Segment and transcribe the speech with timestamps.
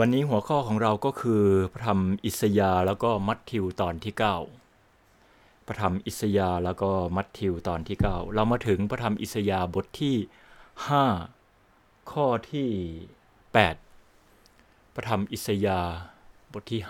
[0.00, 4.14] วันนี้หัวข้อของเราก็คือพระธรรมอิสยาห์แล้วก็มัทธิวตอนที่
[4.90, 10.16] 9 พระธรรมอิสยาห์แล้วก็มัทธิวตอนที่ 9 เรามาถึงพระธรรมอิสยาห์บทที่
[11.14, 12.70] 5 ข้อที่
[14.02, 15.92] 8 พระธรรมอิสยาห์
[16.52, 16.80] บทที่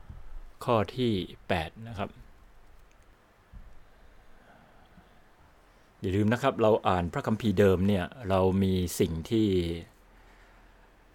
[0.00, 1.12] 5 ข้อที่
[1.50, 2.10] 8 นะครับ
[6.00, 9.48] อย่าลืมนะครับเราอ่านพระคัมภีร์เดิมเนี่ยเรามีสิ่งที่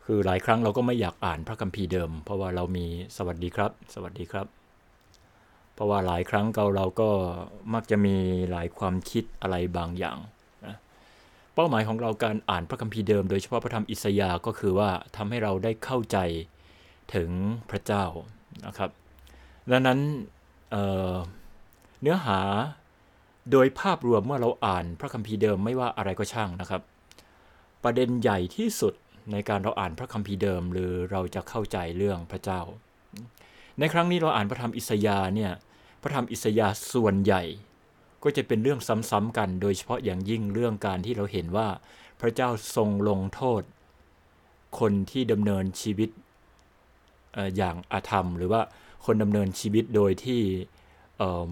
[0.06, 2.86] คือหลายครั้งเราก็ไม่อยากอ่านพระคัมภีร์เดิม เพราะว่าเรามี
[3.18, 4.48] สวัสดีครับ สวัสดีครับ
[5.74, 7.10] เพราะว่าหลายครั้งเราเราก็
[7.74, 8.16] มักจะมี
[8.52, 10.18] หลายความคิดอะไรบางอย่าง
[10.66, 10.76] นะ
[11.54, 16.18] เป้าหมายของเราการอ่านพระคัมภีร์เดิม โดยเฉพาะพระธรรมอิสยาห์ก็คือว่าทำให้เราได้เข้าใจ
[17.14, 17.30] ถึง
[17.70, 18.06] พระเจ้า
[18.66, 18.90] นะครับ
[19.72, 20.00] ดังนั้น
[20.72, 22.40] เเนื้อหา
[23.52, 26.82] โดยภาพรวมเมื่อเราอ่านพระคัมภีร์เดิมไม่ว่าอะไรก็ช่างนะครับ
[27.84, 28.94] ประเด็นใหญ่ที่สุด
[29.32, 32.62] ในการเราอ่านพระคัมภีร์เดิม หรือเราจะเข้าใจเรื่องพระเจ้า
[33.80, 35.52] ในครั้งนี้เราอ่านพระธรรมอิสยาห์เนี่ย
[36.02, 37.44] พระธรรมอิสยาห์ส่วนใหญ่
[38.24, 41.68] ก็จะเป็นเรื่องซ้ำๆกัน โดยเฉพาะอย่างยิ่งเรื่องการที่เราเห็นว่า
[42.22, 43.62] พระเจ้าทรงลงโทษ
[44.80, 46.10] คนที่ดำเนินชีวิต
[47.58, 48.62] อย่างอาธรรม หรือว่า
[49.06, 50.42] คนดำเนินชีวิตโดยที่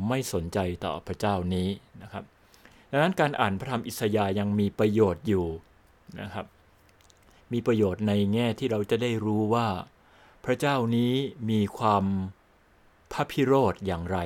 [0.07, 1.67] ไม่สนใจต่อพระเจ้านี้
[2.01, 2.23] นะครับ
[2.91, 5.45] ดังนั้นการอ่านพระธรรมอิสยาห์ยังมีประโยชน์อยู่
[6.21, 6.45] นะครับ
[7.53, 9.67] มีประโยชน์ในแง่ที่เราจะได้รู้ว่า
[10.45, 11.13] พระเจ้านี้
[11.49, 12.03] มีความ
[13.11, 14.19] พระพิโรธอย่างไร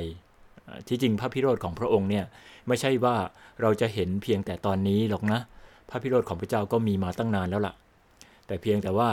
[0.88, 2.26] ที่จริงพระพิโรธของพระองค์เนี่ย
[2.68, 3.16] ไม่ใช่ว่า
[3.62, 5.40] เราจะเห็นเพียงแต่ตอนนี้หรอกนะ
[5.90, 7.74] พระพิโรธของพระเจ้าก็มีมาตั้งนานแล้วล่ะ
[8.48, 9.10] แต่เพียงแต่ว่า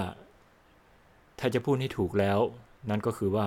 [1.38, 2.38] ถ้าจะพูดให้ถูกแล้ว
[2.90, 3.46] นั่นก็คือว่า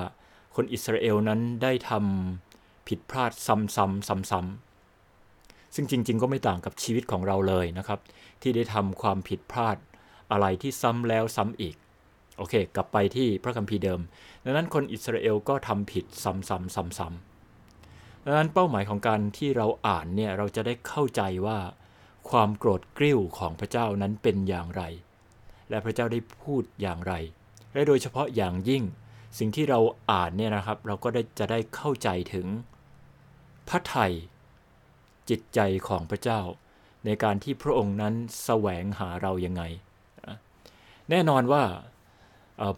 [0.55, 7.99] คนอิสราเอลนั้นได้ทำผิดพลาดซ้ำๆซ้ำๆซึ่งจริง ๆ ก็ไม่ต่างกับชีวิตของเราเลยนะครับ
[8.41, 9.77] ที่ได้ทำความผิดพลาด
[10.31, 11.75] อะไรที่ซ้ำแล้วซ้ำอีก
[12.37, 14.01] โอเค กลับไปที่พระคัมภีร์เดิม
[14.43, 21.59] ดังนั้นคนอิสราเอลก็ทำผิดซ้ำๆซ้ำๆดังนั้นเป้าหมายของการที่เราอ่านเนี่ยเราจะได้เข้าใจว่า
[22.29, 24.83] ความโกรธกริ้วของพระเจ้านั้นเป็นอย่างไร
[25.69, 27.13] และพระเจ้าได้พูดอย่างไร
[27.73, 28.83] และโดยเฉพาะอย่างยิ่ง
[29.37, 29.79] สิ่งที่เรา
[30.11, 32.47] อ่านเนี่ยนะครับ เราก็ได้จะได้เข้าใจถึง
[33.69, 34.11] พระไทย
[35.29, 36.41] จิตใจของพระเจ้า
[37.05, 39.63] ในการที่พระองค์นั้นแสวงหาเรายังไง
[41.09, 41.63] แน่นอนว่า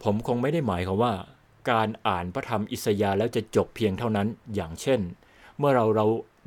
[0.04, 1.14] ผมคงไม่ได้หมายความว่า
[1.70, 5.00] การอ่านพระธรรมอิสยาห์แล้วจะจบเพียงเท่านั้น อย่างเช่น
[5.58, 6.06] เมื่อเราเรา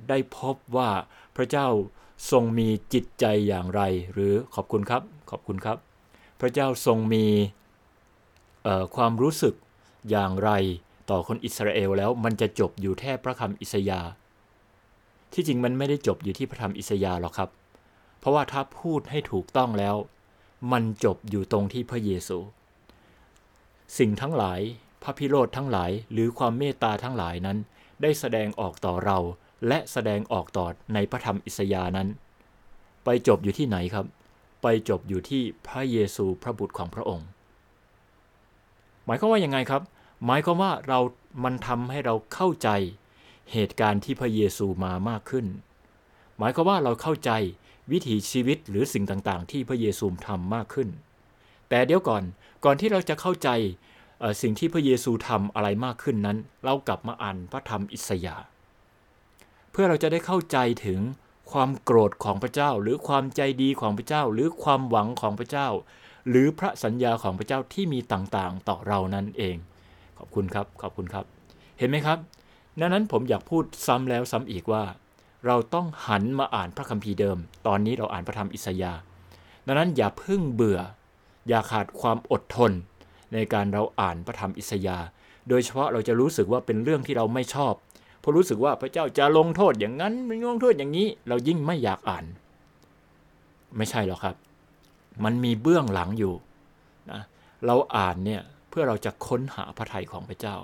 [0.10, 0.90] ได้พบว่า
[1.36, 1.68] พระเจ้า
[2.32, 3.82] ทรงมีจิตใจอย่างไร
[4.14, 5.02] หรือขอบคุณครับ
[5.32, 5.78] ขอบคุณครับ
[6.40, 7.26] พระเจ้าทรงมี
[8.96, 9.54] ความรู้สึก
[10.10, 10.52] อย่างไร
[11.10, 14.02] ต่อคนอิสราเอลแล้วมันจะจบอยู่แค่พระคำอิสยา
[15.34, 17.50] ที่จริงมันไม่ได้จบอยู่ที่พระธรรมอิสยาหรอกครับ
[18.20, 19.96] เพราะว่าถ้าพูดให้ถูกต้องแล้ว
[20.72, 22.38] มันจบอยู่ตรงที่พระเยซู
[23.98, 24.60] สิ่งทั้งหลาย
[25.04, 27.58] พระพิโรธทั้งหลาย หรือความเมตตาทั้งหลายนั้น
[28.02, 29.18] ได้แสดงออกต่อเรา
[29.68, 32.08] และแสดงออกต่อในพระธรรมอิสยานั้น
[33.04, 34.06] ไปจบอยู่ที่ไหนครับ
[34.62, 37.28] ไปจบอยู่ที่พระเยซูพระบุตรของพระองค์
[39.06, 39.82] หมายความว่ายังไงครับ
[40.26, 41.00] หมายความว่าเรา
[41.44, 42.70] มันทำให้เราเข้าใจ
[43.54, 45.46] เหตุการณ์ที่พระเยซูมามากขึ้น
[46.38, 47.32] หมายความว่าเราเข้าใจ
[47.92, 50.90] วิถีชีวิตหรือสิ่งต่างๆ ที่พระเยซูทำมากขึ้น
[51.70, 52.24] แต่เดี๋ยวก่อน
[52.66, 53.50] ก่อนที่เราจะเข้าใจ
[54.42, 58.46] สิ่งที่พระเยซูทำอะไรมากขึ้นนั้น เรากลับมาอ่านพระธรรมอิสยาห์
[59.72, 61.00] เพื่อเราจะได้เข้าใจถึง
[61.52, 65.68] ความโกรธของพระเจ้า หรือความใจดีของพระเจ้า หรือความหวังของพระเจ้า
[66.30, 69.56] หรือพระสัญญาของพระเจ้าที่มีต่างๆ ต่อเรานั่นเอง
[70.18, 71.26] ขอบคุณครับขอบคุณครับ
[71.80, 72.18] เห็นไหมครับ
[72.80, 74.84] ดังนั้นผมอยากพูดซ้ำแล้วซ้ำอีกว่า
[75.46, 77.38] เราต้องหันมาอ่านพระคัมภีร์เดิม
[77.68, 79.00] ตอนนี้เราอ่านพระธรรมอิสยาห์
[79.66, 80.80] ดังนั้นอย่าเพิ่งเบื่อ
[81.48, 82.72] อย่าขาดความอดทน
[83.34, 85.06] ในการเราอ่านพระธรรมอิสยาห์
[85.50, 87.74] โดยเฉพาะเราจะรู้สึกว่าเป็นเรื่องที่เราไม่ชอบ
[88.20, 92.26] เพราะรู้สึกว่าพระเจ้าจะลงโทษอย่างนั้นไม่ลงโทษอย่างนี้ เรายิ่งไม่อยากอ่าน
[93.78, 94.36] ไม่ใช่หรอกครับ
[95.24, 96.34] มันมีเบื้องหลังอยู่
[97.12, 97.22] นะ
[97.66, 100.56] เราอ่านเนี่ยเพื่อเราจะค้นหาพระทัยของพระเจ้า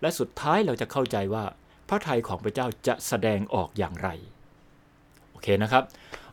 [0.00, 1.44] และสุดท้ายเราจะเข้าใจว่า
[1.92, 4.08] ระทัยของพระเจ้าจะแสดงออกอย่างไร
[5.30, 5.82] โอเคนะครับ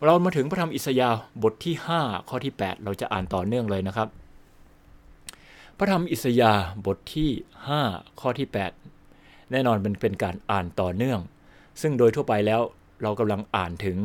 [0.06, 4.08] เรามาถึงพระธรรมอิสยาห์บทที่ 5 ข้อที่ 8 เราจะอ่านต่อเนื่องเลยนะครับ
[5.78, 7.30] พระธรรมอิสยาห์บทที่
[7.76, 8.48] 5 ข้อที่
[9.00, 11.20] 8 แน่นอนเป็นเป็นการอ่านต่อเนื่อง
[11.82, 12.62] ซึ่งโดยทั่วไปแล้ว
[13.02, 13.98] เรากำลังอ่านถึง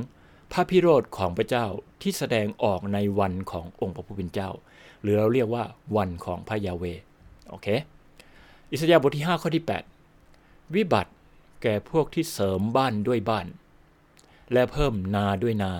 [0.53, 1.67] พระพิโรธของพระเจ้า
[2.03, 4.51] ที่แสดงออกในวันขององค์พระผู้เป็นเจ้า
[5.03, 5.65] หรือเราเรียกว่า
[5.97, 6.85] วันของพระยาเว
[7.49, 7.67] โอเค
[8.73, 9.65] อิสยาห์บทที่ 5 ข้อที่
[10.19, 11.13] 8 วิบัติ
[11.65, 13.47] แก่พวกที่เสริมบ้านด้วยบ้าน
[14.53, 15.73] และเพิ่มนาด้วยนา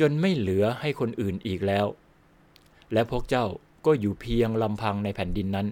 [0.00, 1.86] จนไม่เหลือให้คนอื่นอีกแล้ว
[2.92, 3.46] และพวกเจ้า
[3.86, 5.68] ก็อยู่เพียงลำพังในแผ่นดินนั้น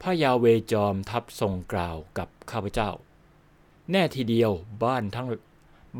[0.00, 2.90] พระยาเวจอมทัพทรงกล่าวกับข้าพเจ้า
[3.90, 4.50] แน่ทีเดียว
[4.84, 5.28] บ้านทั้ง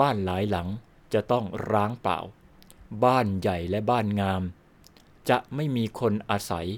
[0.00, 0.68] บ้านหลายหลัง
[1.12, 2.18] จะต้องร้างเปล่า
[3.04, 4.42] บ้านใหญ่และบ้านงาม
[5.28, 6.68] จะไม่มีคนอาศัย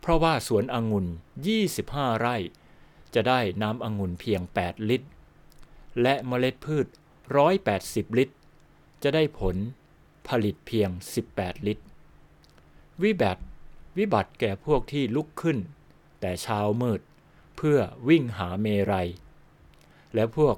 [0.00, 1.06] เพราะว่าสวนองุ่น
[1.64, 2.36] 25 ไร่
[3.14, 5.08] จะได้น้ำองุ่นเพียง 8 ลิตร
[6.02, 6.86] และเมล็ดพืช
[7.52, 8.34] 180 ลิตร
[9.02, 9.56] จะได้ผล
[10.28, 10.90] ผลิตเพียง
[11.28, 11.84] 18 ลิตร
[13.02, 13.42] วิบัติ
[13.98, 15.58] วิบัติแก่พวกที่ลุกขึ้น
[16.20, 17.00] แต่เช้ามืด
[17.56, 17.78] เพื่อ
[18.08, 19.08] วิ่งหาเมรัย
[20.14, 20.56] และพวก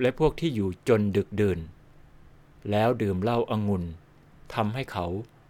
[0.00, 1.60] และพวกที่อยู่จนดึกดื่น
[2.70, 3.84] แล้วดื่มเหล้าอางุ่น
[4.54, 5.06] ทำให้เขา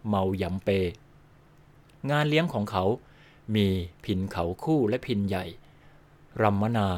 [0.07, 0.69] เมายำเป
[2.11, 2.85] งานเลี้ยงของเขา
[3.55, 3.67] มี
[4.05, 5.45] พินเขาคู่และพินใหญ่
[6.41, 6.89] รัมมนา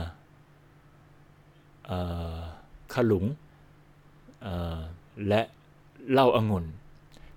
[2.94, 3.26] ขลุง
[5.28, 5.42] และ
[6.12, 6.66] เล้าอางุ่น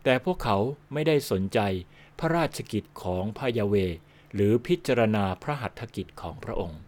[0.03, 0.57] แต่พวกเขา
[0.93, 1.59] ไม่ได้สนใจ
[2.19, 3.75] พระราชกิจของพายาเว
[4.35, 6.81] หรือพิจารณาพระหัตถกิจของพระองค์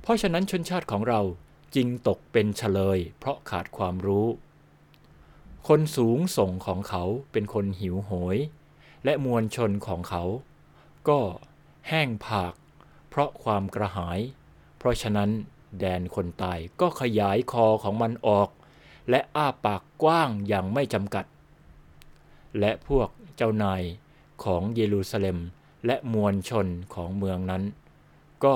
[0.00, 1.20] เพราะฉะนั้นชนชาติของเรา
[1.74, 4.26] จึงตกเป็นเฉลย เพราะขาดความรู้
[5.68, 8.38] คนสูงส่งของเขาเป็นคนหิวโหย
[9.04, 10.24] และมวลชนของเขา
[11.08, 11.20] ก็
[11.88, 12.54] แห้งผาก
[13.08, 14.18] เพราะความกระหาย
[14.78, 15.30] เพราะฉะนั้น
[15.78, 18.48] แดนคนตายก็ขยายคอของมันออก
[19.10, 21.24] และอ้าปากกว้างอย่างไม่จำกัด
[22.58, 23.82] และพวกเจ้านาย
[24.44, 25.38] ของเยรูซาเล็ม
[25.86, 27.62] และมวลชนของเมืองนั้น
[28.44, 28.54] ก็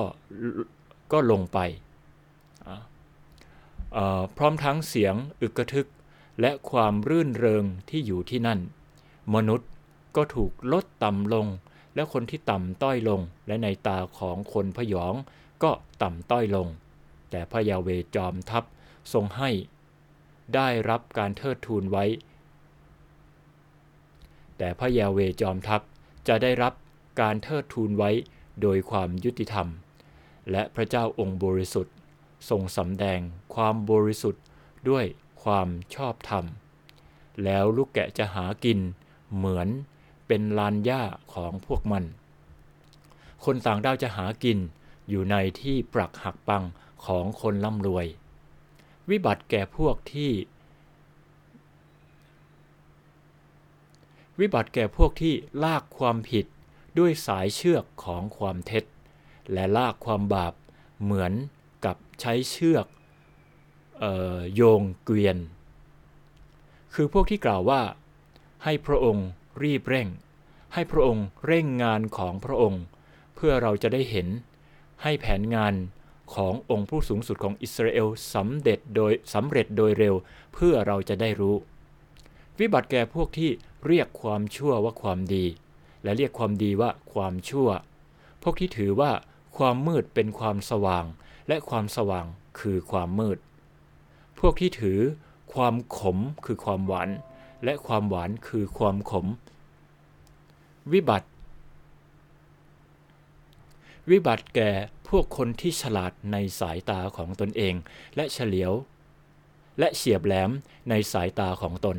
[1.13, 1.59] ก็ลงไป
[4.37, 5.89] พร้อมทั้งเสียงอึกกระทึก
[6.41, 8.61] และความรื่นเริงที่อยู่ที่นั่น
[9.35, 9.69] มนุษย์
[10.17, 11.47] ก็ถูกลดต่ำลง
[11.97, 15.15] และคนที่ต่ำต้อยลง และในตาของคนพยอง
[15.63, 15.71] ก็
[16.03, 16.69] ต่ำต้อยลง
[17.31, 18.65] แต่พระยาเวจอมทัพ
[19.13, 19.51] ทรงให้
[20.55, 22.05] ได้รับการเทิดทูนไว้
[24.59, 25.81] แต่พระยาเวจอมทัพ
[26.29, 26.73] จะได้รับ
[27.21, 28.11] การเทิดทูนไว้
[28.63, 29.69] โดยความยุติธรรม
[30.51, 31.95] และพระเจ้าองค์บริสุทธิ์
[32.51, 33.21] ทรงสำแดง
[33.55, 34.45] ความบริสุทธิ์
[34.89, 35.05] ด้วย
[35.43, 36.45] ความชอบธรรม
[37.45, 38.79] แล้วลูกแกะจะหากิน
[39.35, 39.69] เหมือน
[40.27, 41.03] เป็นลานหญ้า
[41.35, 42.05] ของพวกมัน
[43.45, 44.59] คนต่างด้าวจะหากิน
[45.09, 46.65] อยู่ในที่ปรักหักปัง
[47.07, 48.07] ของคนร่ำรวย
[49.11, 50.33] วิบัติแก่พวกที่
[54.41, 55.35] วิบัติแก่พวกที่
[55.65, 56.47] ลากความผิด
[56.99, 58.85] ด้วยสายเชือกของความเท็จ
[59.53, 60.55] และลากความบาป
[61.03, 61.33] เหมือน
[61.85, 62.87] กับใช้เชือก
[64.03, 65.37] ออโยงเกวียน
[66.95, 67.81] คือพวกที่กล่าวว่า
[68.65, 69.29] ให้พระองค์
[69.63, 70.09] รีบเร่ง
[70.75, 72.83] ให้พระองค์เร่งงานของพระองค์
[73.35, 74.29] เพื่อเราจะได้เห็น
[75.03, 75.75] ให้แผนงาน
[76.35, 80.15] ขององค์ผู้สูงสุดของอิสราเอลสำเร็จโดยสำเร็จโดยเร็ว
[80.55, 81.57] เพื่อเราจะได้รู้
[82.59, 83.51] วิบัติแก่พวกที่
[83.87, 85.45] เรียกความชั่วว่าความดี
[86.03, 87.69] และเรียกความดีว่าความชั่ว
[88.43, 89.11] พวกที่ถือว่า
[89.57, 91.05] ความมืดเป็นความสว่าง
[91.49, 92.27] และความสว่าง
[92.61, 93.39] คือความมืด
[94.41, 95.01] พวกที่ถือ
[95.55, 97.09] ความขมคือความหวาน
[97.65, 99.27] และความหวานคือความขม
[100.93, 101.29] วิบัติ
[104.11, 104.71] วิบัติแก่
[105.09, 107.75] พวกคนที่ฉลาดในสายตาของตนเอง
[108.17, 108.73] และเฉลียว
[109.79, 110.51] และเฉียบแหลม
[110.91, 111.99] ในสายตาของตน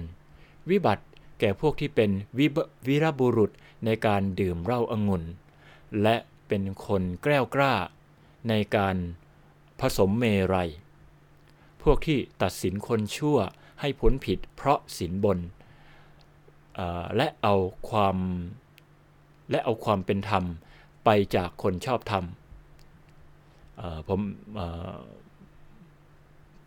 [0.69, 1.05] วิบัติ
[1.39, 2.47] แก่พวกที่เป็นวิ
[2.87, 3.51] วรบุรุษ
[3.85, 5.23] ในการดื่มเหล้าอางุ่น
[6.01, 6.15] และ
[6.47, 7.73] เป็นคนแกล้วกล้า
[8.49, 8.95] ในการ
[9.79, 10.69] ผสมเมรัย
[11.83, 13.37] พวกที่ตัดสินคนชั่ว
[13.79, 15.39] ให้พ้นผิดเพราะสินบน
[17.15, 17.55] และเอา
[17.89, 18.17] ความ
[19.51, 20.43] และเอาความเป็นธรรม
[21.05, 24.19] ไปจากคนชอบทำผม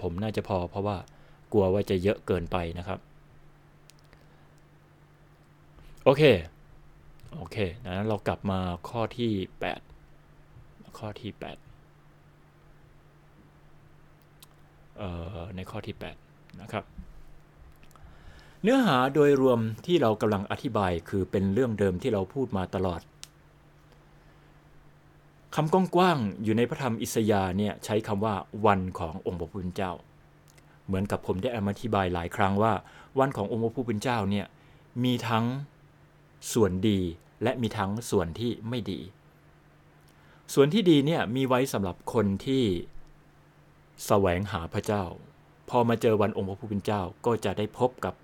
[0.02, 0.97] ผมน่าจะพอเพราะว่า
[1.52, 2.99] กลัวว่าจะเยอะเกินไปนะครับ
[6.05, 6.23] โอเค
[7.37, 9.33] โอเคดังนะเรากลับมาข้อที่
[10.14, 11.43] 8 ข้อที่ 8
[15.57, 16.85] ในข้อที่ 8 นะครับ
[18.62, 23.00] เนื้อหาโดยรวมที่เรากำลังอธิบายคือเป็นเรื่องเดิมที่เราพูดมาตลอด
[25.55, 28.35] คำกว้างๆอยู่ในพระธรรมอิสยาเนี่ยใช้คำว่า
[28.67, 29.93] วันขององค์พระผู้เป็นเจ้า
[30.87, 32.73] เหมือนกับผมได้อธิบายหลายครั้งว่า
[33.19, 34.47] วันขององค์พระผู้เป็นเจ้าเนี่ย
[35.05, 35.45] มีทั้ง
[36.52, 37.00] ส่วนดี
[37.43, 39.00] และมีทั้งส่วนที่ไม่ดี
[40.55, 42.64] ส่วนที่ดีเนี่ยมีไว้สำหรับคนที่
[44.07, 45.05] แสวงหาพระเจ้า
[45.69, 48.14] พอมาเจอวันองค์พระผู้เป็นเจ้าก็จะได้พบกับ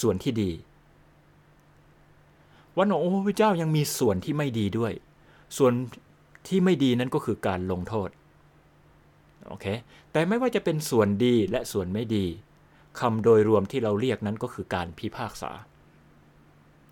[0.00, 0.50] ส่วนที่ดี
[2.76, 4.92] วันขององค์พระเป็นเจ้ายังมีส่วนที่ไม่ดีด้วย
[5.58, 5.72] ส่วน
[6.48, 8.08] ที่ไม่ดีนั้นก็คือการลงโทษ
[9.48, 9.66] โอเค
[10.12, 12.24] แต่ไม่ว่าจะเป็นส่วนดีและส่วนไม่ดี
[13.00, 15.50] คำโดยรวมที่เราเรียกนั้นก็คือการพิพากษา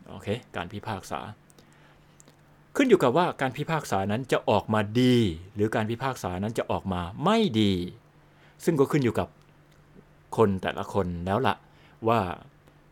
[0.09, 1.21] โอเคการพิพากษา
[2.77, 5.17] ขึ้นอยู่กับว่าการพิพากษานั้นจะออกมาดี
[5.55, 7.73] หรือการพิพากษานั้นจะออกมาไม่ดี
[8.65, 9.29] ซึ่งก็ขึ้นอยู่กับ
[10.37, 11.57] คนแต่ละคนแล้วละ่ะ
[12.09, 12.21] ว่า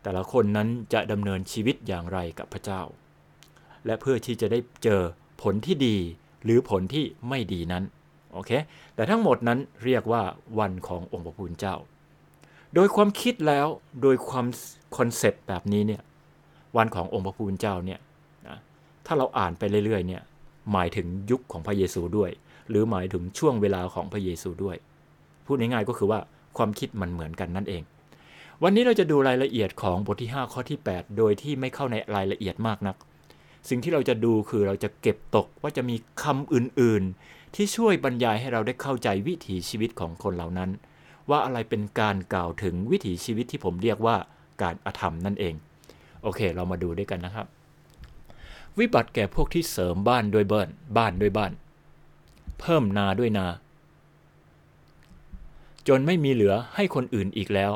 [0.03, 2.81] แต่ละคนนั้นจะดำเนินชีวิตอย่างไรกับพระเจ้า
[3.85, 5.01] และเพื่อที่จะได้เจอ
[5.41, 5.97] ผลที่ดี
[6.43, 7.83] หรือผลที่ไม่ดีนั้น
[8.33, 8.51] โอเค
[8.95, 10.23] แต่ทั้งหมดนั้นเรียกว่า
[10.59, 11.75] วันขององค์พระผู้เป็นเจ้า
[12.75, 13.67] โดยความคิดแล้ว
[14.01, 14.45] โดยความ
[14.97, 16.01] concept แบบนี้เนี่ย
[16.77, 17.99] วันขององค์พระผู้เป็นเจ้าเนี่ย
[18.47, 18.57] นะ
[19.05, 20.21] ถ้าเราอ่านไปเรื่อยๆเนี่ย
[20.71, 22.29] หมายถึงยุคของพระเยซูด้วย
[22.69, 24.75] หรือหมายถึงช่วงเวลาของพระเยซูด้วย
[25.45, 26.19] พูดง่ายๆก็คือว่า
[26.57, 27.83] ความคิดมันเหมือนกันนั่นเอง
[28.63, 32.95] วันนี้เราจะดูรายละเอียดของบทที่ 5 ข้อที่ 8 โดยที่ไม่เข้าในรายละเอียดมากนัก
[33.69, 40.69] สิ่งที่เราจะดูคือเราจะเก็บตกว่าจะมีคำอื่นๆ ที่ช่วยบรรยายให้เราได้เข้าใจวิถีชีวิตของคนเหล่านั้น
[41.29, 44.15] ว่าอะไรเป็นการกล่าวถึงวิถีชีวิตที่ผมเรียกว่า
[44.61, 45.53] การอธรรมนั่นเอง
[46.23, 47.45] โอเค เรามาดูด้วยกันนะครับ
[48.79, 51.51] วิบัติแก่พวกที่เสริมบ้านด้วยเบิ้นบ้านด้วยบ้าน
[52.59, 53.47] เพิ่มนาด้วยนา
[55.87, 57.73] จนไม่มีเหลือให้คนอื่นอีกแล้ว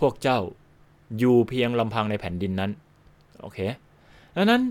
[0.00, 0.38] พวกเจ้า
[1.18, 2.70] อยู่เพียงลำพังในแผ่นดินนั้น
[3.40, 3.58] โอเค
[4.36, 4.62] ดังนั้น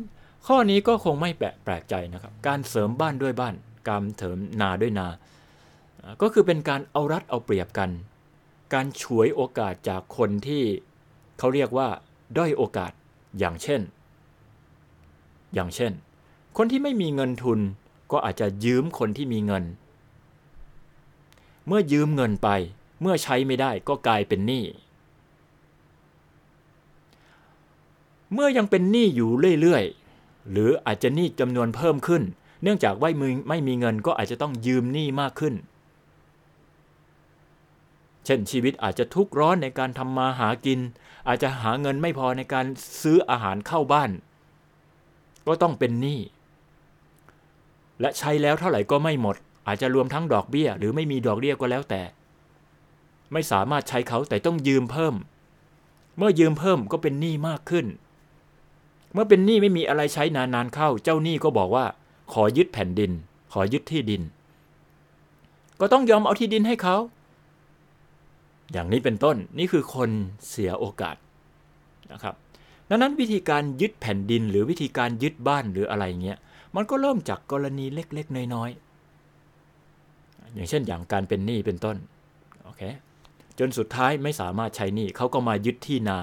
[0.48, 3.56] ข้อนี้ก็คงไม่แปลกใจนะครับ การเสริมบ้านด้วยบ้าน
[3.90, 5.08] การเสริมนาด้วยนา
[6.22, 7.90] ก็คือเป็นการเอารัดเอาเปรียบกัน
[8.74, 10.64] การฉวยโอกาสจากคนที่
[11.38, 11.88] เขาเรียกว่า
[12.38, 12.92] ด้อยโอกาส
[13.40, 13.82] อย่างเช่น
[15.54, 15.92] อย่างเช่น
[16.58, 17.60] คนที่ไม่มีเงินทุน
[18.12, 19.64] ก็อาจจะยืมคนที่มีเงิน
[21.68, 22.50] เมื่อยืมเงินไป
[23.02, 24.64] เมื่อใช้ไม่ได้ก็กลายเป็นหนี้
[28.34, 29.30] เมื่อยังเป็นหนี้อยู่
[29.62, 32.24] เรื่อยๆ หรืออาจจะหนี้จำนวนเพิ่มขึ้น
[32.64, 35.54] เนื่องจากว่ามือไม่มีเงินก็อาจจะต้องยืมหนี้มากขึ้น
[38.26, 40.80] เช่นชีวิตอาจจะทุกข์ร้อนในการทำมาหากิน
[41.28, 42.66] อาจจะหาเงินไม่พอในการ
[43.02, 44.12] ซื้ออาหารเข้าบ้าน
[45.48, 46.20] ก็ต้องเป็นหนี้
[48.02, 49.36] และใช้แล้วเท่าไหร่ก็ไม่หมด
[49.68, 52.02] อาจจะรวมทั้งดอกเบี้ย หรือไม่มีดอกเบี้ยก็แล้วแต่
[53.34, 55.16] ไม่สามารถใช้เขาแต่ต้องยืมเพิ่ม
[56.18, 57.86] เมื่อยืมเพิ่มก็เป็นหนี้มากขึ้น
[59.14, 61.86] เมื่อเป็นหนี้ไม่มีอะไรใช้นานๆเข้า เจ้าหนี้ก็บอกว่า
[62.34, 63.12] ขอยึดแผ่นดิน
[63.54, 64.22] ขอยึดที่ดิน
[65.80, 66.96] ก็ต้องยอมเอาที่ดินให้เขา
[68.72, 70.10] อย่างนี้เป็นต้นนี่คือคน
[70.50, 71.16] เสียโอกาส
[72.12, 72.36] นะครับ
[72.90, 76.38] ดังนั้นวิธีการยึดแผ่นดินหรือวิธีการยึดบ้านหรืออะไรเงี้ย
[76.76, 81.98] มันก็เริ่มจากกรณีเล็กๆ น้อยๆ อย่างเช่นอย่างการเป็นหนี้เป็นต้น
[82.64, 82.82] โอเค
[83.60, 86.20] จนสุดท้ายไม่สามารถใช้หนี้เขาก็มายึดที่นา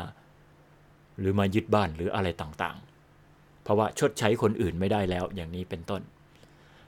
[1.18, 6.02] หรือมายึดบ้านหรืออะไรต่างๆ เพราะว่าชดใช้คนอื่นไม่ได้แล้วอย่างนี้เป็นต้น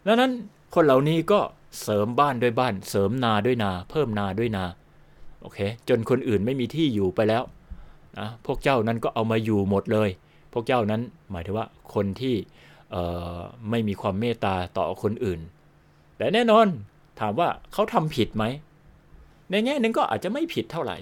[0.06, 0.32] ดังนั้น
[0.74, 1.40] คนเหล่านี้ก็
[1.82, 4.64] เสริมบ้านด้วยบ้าน เสริมนาด้วยนา เพิ่มนาด้วยนา
[5.40, 7.42] โอเค จนคนอื่นไม่มีที่อยู่ไปแล้ว
[8.18, 10.10] นะพวกเจ้านั้นก็เอามาอยู่หมดเลย
[10.52, 12.36] พวกเจ้านั้นหมายถึงว่าคนที่
[13.70, 15.40] ไม่มีความเมตตาต่อคนอื่น
[16.16, 16.66] แต่แน่นอน
[17.20, 18.44] ถามว่าเขาทำผิดไหม
[19.50, 20.96] ในแง่นึงก็อาจจะไม่ผิดเท่าไหร่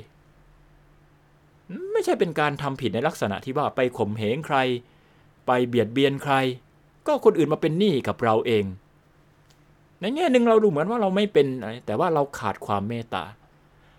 [1.93, 4.57] ไม่ใช่เป็นการทำผิดในลักษณะที่ว่าไปข่มเหงใคร
[5.47, 6.35] ไปเบียดเบียนใคร
[7.07, 8.65] ก็คนอื่นมาเป็นหนี้กับเราเอง
[10.01, 11.47] ในแง่หนึ่งเราดูเหมือนว่าเราไม่เป็น
[11.87, 13.25] แต่ว่าเราขาดความเมตตา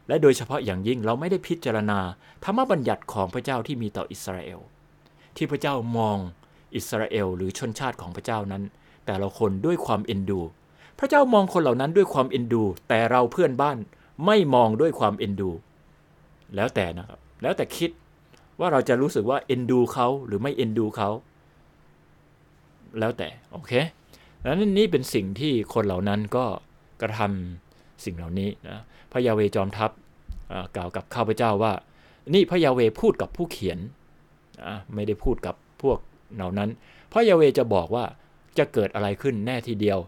[0.07, 1.99] และโดยเฉพาะอย่างยิ่งเราไม่ได้พิจารณา
[2.43, 4.59] ธรรมบัญญัติของพระเจ้าที่มีต่ออิสราเอล
[5.35, 6.17] ที่พระเจ้ามอง
[6.75, 8.63] อิสราเอลหรือชนชาติของพระเจ้านั้น
[9.05, 10.39] แต่ละคนด้วยความเอ็นดู
[10.99, 13.77] พระเจ้ามองคนเหล่านั้นด้วยความเอ็นดู แต่เราเพื่อนบ้าน
[14.25, 15.51] ไม่มองด้วยความเอ็นดู
[16.55, 17.91] แล้วแต่นะครับ แล้วแต่คิด
[18.59, 21.09] ว่าเราจะรู้สึกว่าเอ็นดูเขาหรือไม่เอ็นดูเขา
[22.99, 23.73] แล้วแต่ โอเค
[24.41, 26.45] ดังนั้นนี่เป็นสิ่งที่คนเหล่านั้นก็
[27.01, 28.79] กระทำสิ่งเหล่านี้นะ
[29.11, 29.91] พระยาเวจอมทัพ
[30.75, 31.73] กล่าวกับข้าพเจ้าว่า
[32.33, 33.79] นี่พระยาเวพูดกับผู้เขียน
[34.93, 35.97] ไม่ได้พูดกับพวก
[36.35, 36.69] เหล่านั้น
[37.11, 38.05] พระยาเวจะบอกว่า
[38.57, 39.99] จะเกิดอะไรขึ้นแน่ทีเดียว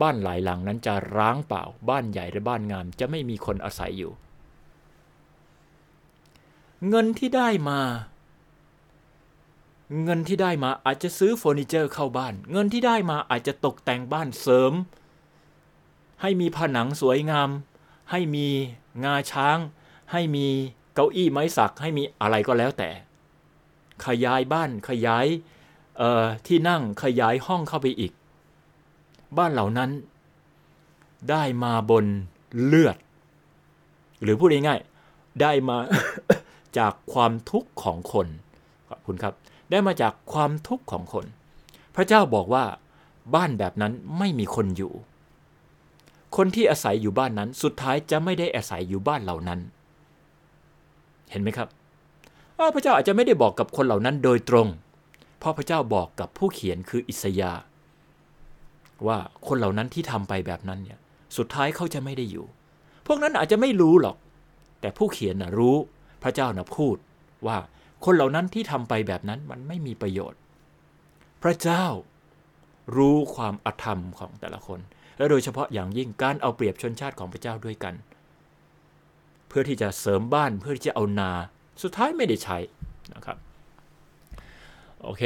[0.00, 4.12] บ้านหลายหลังนั้นจะร้างเปล่า บ้านใหญ่และบ้านงามจะไม่มีคนอาศัยอยู่
[6.88, 7.80] เงินที่ได้มา
[10.04, 14.72] เงินที่ได้มาอาจจะซื้อเฟอร์นิเจอร์เข้าบ้าน เงินที่ได้มาอาจจะตกแต่งบ้านเสริม
[16.22, 17.50] ให้มีผนังสวยงาม
[18.10, 18.46] ให้มี
[19.04, 19.58] งาช้าง
[20.12, 20.46] ให้มี
[20.94, 22.90] เก้าอี้ไม้สัก ให้มีอะไรก็แล้วแต่
[24.06, 25.26] ขยายบ้านขยาย
[26.46, 28.12] ที่นั่งขยายห้องเข้าไปอีก
[29.38, 29.90] บ้านเหล่านั้น
[31.30, 32.04] ได้มาบน
[32.64, 32.96] เลือด
[34.22, 35.76] หรือพูดง่ายๆได้มา
[36.78, 38.26] จากความทุกข์ของคน
[38.88, 39.34] ขอบคุณครับ
[39.70, 41.26] ได้มาจากความทุกข์ของคน
[41.94, 42.64] พระเจ้าบอกว่า
[43.34, 44.92] บ้านแบบนั้นไม่มีคนอยู่
[46.36, 49.60] คนที่อาศัยอยู่บ้านนั้น สุดท้ายจะไม่ได้อาศัยอยู่บ้านเหล่านั้น
[51.30, 51.68] เห็นไหมครับ
[52.74, 54.68] พระเจ้าอาจจะไม่ได้บอกกับคนเหล่านั้นโดยตรง
[55.38, 57.52] เพราะพระเจ้าบอกกับผู้เขียนคืออิสยา
[59.06, 60.98] ว่าคนเหล่านั้นที่ทำไปแบบนั้นเนี่ย
[61.36, 62.46] สุดท้ายเขาจะไม่ได้อยู่
[63.06, 64.16] พวกนั้นอาจจะไม่รู้หรอก
[64.80, 65.76] แต่ผู้เขียนนะรู้
[66.22, 66.96] พระเจ้านะพูด
[67.46, 67.58] ว่า
[68.04, 70.40] คนเหล่านั้นที่ทำไปแบบนั้นมันไม่มีประโยชน์
[71.42, 71.84] พระเจ้า
[72.96, 74.80] รู้ความอธรรมของแต่ละคน
[75.16, 77.94] และโดยเฉพาะอย่างยิ่งการเอาเปรียบชนชาติของพระเจ้าด้วยกัน
[79.48, 81.32] เพื่อที่จะเสริมบ้านเพื่อที่จะเอานา
[81.82, 82.58] สุดท้ายไม่ได้ใช้
[83.14, 83.36] นะครับ
[85.02, 85.22] โอเค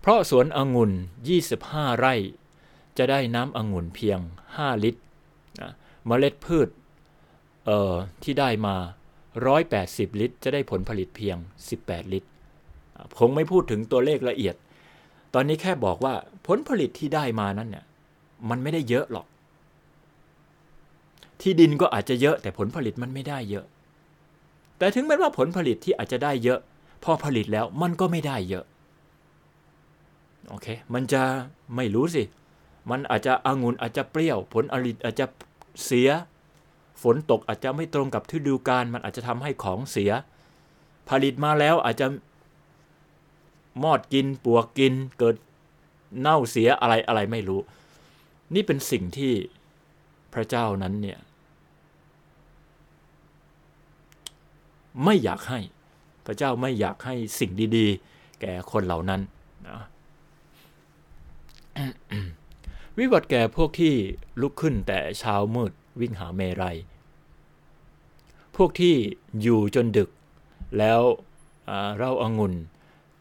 [0.00, 0.92] เพราะสวนองุ่น
[1.46, 2.14] 25 ไร่
[2.98, 4.18] จะได้น้ำองุ่นเพียง
[4.52, 5.00] 5 ลิตร
[5.60, 5.72] นะ
[6.06, 6.68] เมล็ดพืช
[7.66, 7.92] เอ่อ
[8.22, 8.76] ที่ได้มา
[9.38, 11.36] 180 ลิตร จะได้ผลผลิตเพียง
[11.74, 12.28] 18 ลิตร
[13.18, 14.54] คงไม่พูดถึงตัวเลขละเอียด
[15.34, 16.14] ตอนนี้แค่บอกว่า
[16.46, 17.84] ผลผลิตที่ได้มานั้นเนี่ย
[18.48, 19.26] มันไม่ได้เยอะหรอก
[21.40, 23.64] ที่ดินก็อาจจะเยอะแต่ผลผลิตมันไม่ได้เยอะ
[24.78, 26.60] แต่ถึงแม้ว่าผลผลิตที่อาจจะได้เยอะ
[27.04, 28.64] พอผลิตแล้วมันก็ไม่ได้เยอะ
[30.48, 31.22] โอเค มันจะ
[31.76, 32.22] ไม่รู้สิ
[32.90, 35.26] มันอาจจะองุ่นอาจจะเปรี้ยว ผลผลิตอาจจะ
[35.84, 36.10] เสีย
[37.02, 40.10] ฝนตกอาจจะไม่ตรงกับฤดูกาลมันอาจจะทำให้ของเสีย
[41.08, 42.06] ผลิตมาแล้วอาจจะ
[43.82, 45.36] มอดกินปวกกิน เกิด
[46.20, 47.60] เน่าเสียอะไรอะไรไม่รู้
[48.54, 49.32] นี่เป็นสิ่งที่
[50.34, 51.18] พระเจ้านั้นเนี่ย
[55.04, 55.60] ไม่อยากให้
[56.26, 59.20] พระเจ้าไม่อยากให้สิ่งดี ๆ แก่คนเหล่านั้น
[59.68, 59.78] นะ
[62.98, 63.94] วิบัติแก่พวกที่
[64.40, 66.76] ลุกขึ้นแต่เช้ามืดวิ่งหาเมรัย
[68.56, 68.94] พวกที่
[69.42, 70.10] อยู่จนดึก
[70.78, 71.00] แล้ว
[71.96, 72.54] เล่าอางุ่น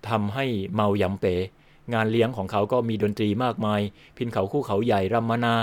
[0.10, 0.46] ทำให้
[0.76, 1.26] เมายำเป
[1.94, 3.82] งานเลี้ยงของเขาก็มีดนตรีมากมาย
[4.18, 5.56] พินเขาคู่เขาใหญ่รัมมนา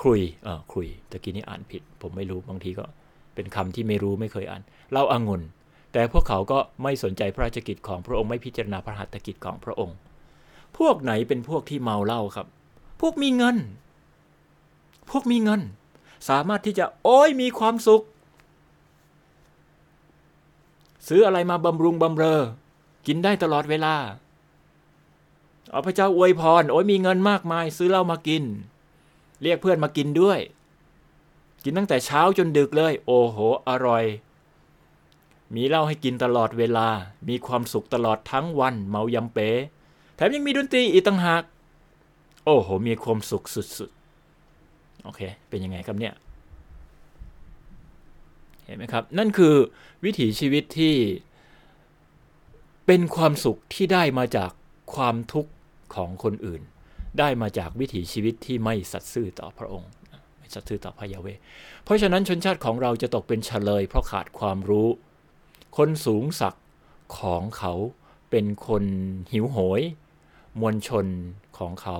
[0.00, 2.84] ครุยเออครุยตะกี้นี้อ่านผิด ผมไม่รู้บางทีก็
[3.34, 5.42] เป็นคำที่ไม่รู้ไม่เคยอ่านเล่าอางุ่น
[5.92, 9.96] แต่พวกเขาก็ไม่สนใจพระราชกิจของพระองค์ไม่พิจารณาพระหัตถกิจของพระองค์
[10.78, 12.46] พวกไหนเป็นพวกที่เมาเหล้าครับ
[13.00, 13.56] พวกมีเงิน
[15.10, 15.60] พวกมีเงิน
[16.28, 18.04] สามารถที่จะโอ้ยมีความสุข
[21.06, 22.40] ซื้ออะไรมาบำรุงบำเรอ
[23.06, 23.94] กินได้ตลอดเวลา
[25.70, 28.44] เอาพระเจ้าอวยพร โอ้ยมีเงินมากมาย ซื้อเหล้ามากิน
[29.42, 30.40] เรียกเพื่อนมากินด้วย
[31.64, 34.04] กินตั้งแต่เช้าจนดึกเลย โอ้โห อร่อย
[35.54, 36.88] มีเหล้าให้กินตลอดเวลา
[37.28, 39.48] มีความสุขตลอดทั้งวัน เมายำเป๋
[40.16, 41.42] แถมยังมีดนตรีอีกต่างหาก
[42.44, 46.14] โอ้โห มีความสุขสุดๆ โอเค เป็นยังไงครับเนี่ย
[48.68, 49.54] เห็นไหมครับ นั่นคือ
[50.04, 50.94] วิถีชีวิตที่
[52.86, 54.50] เป็นความสุขที่ได้มาจาก
[54.94, 55.52] ความทุกข์
[55.94, 56.62] ของคนอื่น
[57.18, 59.90] ได้มาจากวิถีชีวิตที่ไม่สัตย์ซื่อต่อพระองค์
[60.38, 61.28] ไม่สัตย์ซื่อต่อพระยาเว
[61.84, 64.88] เพราะฉะนั้นชนชาติของเราจะตกเป็นเฉลย เพราะขาดความรู้
[65.76, 66.66] คนสูงศักดิ์
[67.18, 67.74] ของเขา
[68.30, 68.84] เป็นคน
[69.32, 69.82] หิวโหย
[70.60, 71.06] มวลชน
[71.58, 71.98] ของเขา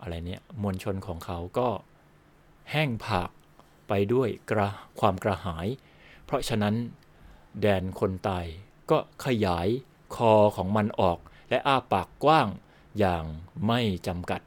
[0.00, 1.68] อะไรเนี่ยมวลชนของเขาก็
[2.70, 3.30] แห้งผาก
[3.94, 4.68] ไปด้วยกระ
[5.00, 5.66] ความกระหาย
[6.24, 6.74] เพราะฉะนั้น
[7.60, 8.44] แดนคนตาย
[8.90, 9.68] ก็ขยาย
[10.16, 12.48] คอของมันออก และอ้าปากกว้าง
[12.98, 13.24] อย่าง
[13.66, 14.40] ไม่จำกัด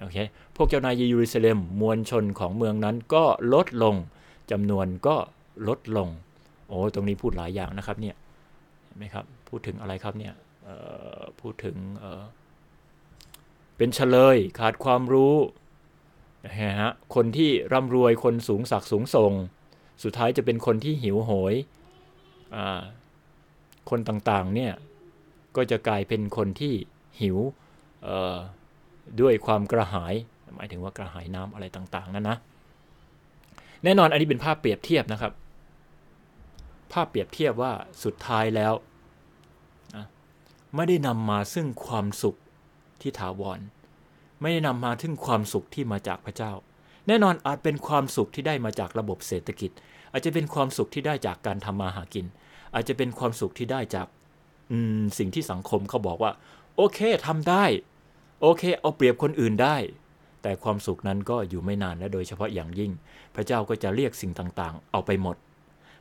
[0.00, 0.18] โอเค
[0.56, 3.24] พวกเจ้านายเยรูซาเล็มมวลชนของเมืองนั้นก็
[3.54, 3.96] ลดลง
[4.50, 5.16] จำนวนก็
[5.68, 6.08] ลดลง
[6.68, 8.16] โอ้ตรงนี้พูดหลายอย่างนะครับเนี่ย
[8.84, 10.34] เห็นไหมครับพูดถึงอะไรครับเนี่ย
[11.40, 15.34] พูดถึงเเป็นเฉลยขาดความรู้
[16.46, 19.32] นะฮะคนที่ร่ำรวยคนสูงศักดิ์สูงส่ง
[20.02, 21.54] สุดท้ายจะเป็นคนที่หิวโหย
[23.90, 24.72] คนต่างๆเนี่ย
[25.56, 26.74] ก็จะกลายเป็นคนที่
[27.20, 27.38] หิว
[29.20, 30.14] ด้วยความกระหาย
[30.56, 32.36] หมายถึงว่ากระหายน้ำอะไรต่างๆนั่นนะ
[33.84, 35.32] แน่นอนอันนี้เป็นภาพเปรียบเทียบนะครับ
[36.92, 37.72] ภาพเปรียบเทียบว่า
[38.04, 38.72] สุดท้ายแล้ว
[40.74, 42.36] ไม่ได้นำมาซึ่งความสุข
[43.00, 43.58] ที่ถาวร
[44.40, 46.52] ไม่ได้นำมาถึงความสุขที่มาจากพระเจ้า
[47.06, 49.70] แน่นอนอาจเป็นความสุขที่ได้มาจากระบบเศรษฐกิจ
[50.12, 52.26] อาจจะเป็นความสุขที่ได้จากการทำมาหากิน
[52.74, 54.06] อาจจะเป็นความสุขที่ได้จาก
[55.18, 56.32] สิ่งที่สังคมเขาบอกว่า
[56.76, 57.64] โอเคทำได้
[58.42, 59.76] โอเค เอาเปรียบคนอื่นได้
[60.42, 62.92] แต่ความสุขนั้นก็อยู่ไม่นานและโดยเฉพาะอย่างยิ่ง
[63.34, 65.36] พระเจ้าก็จะเรียกสิ่งต่างๆ เอาไปหมด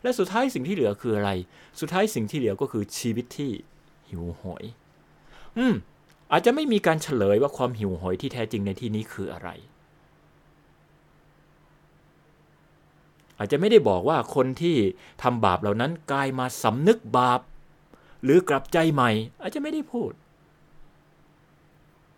[0.02, 1.32] และสุดท้ายสิ่งที่เหลือคืออะไร
[1.80, 3.52] สุดท้ายสิ่งที่เหลือก็คือชีวิตที่
[4.10, 4.64] หิวโหย
[5.58, 5.74] อืม
[6.32, 9.50] อาจจะไม่มีการเฉลยว่าความหิวโหยที่แท้จริงในที่นี้คืออะไร
[13.38, 14.76] อาจจะไม่ได้บอกว่าคนที่
[15.24, 17.40] ทำบาปเหล่านั้นกลายมาสำนึกบาป
[18.24, 19.12] หรือกลับใจใหม่
[19.42, 20.12] อาจจะไม่ได้พูด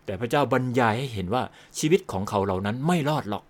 [0.04, 1.42] แต่พระเจ้าบรรยายให้เห็นว่า
[1.78, 3.44] ชีวิตของเขาเหล่านั้นไม่รอดหรอก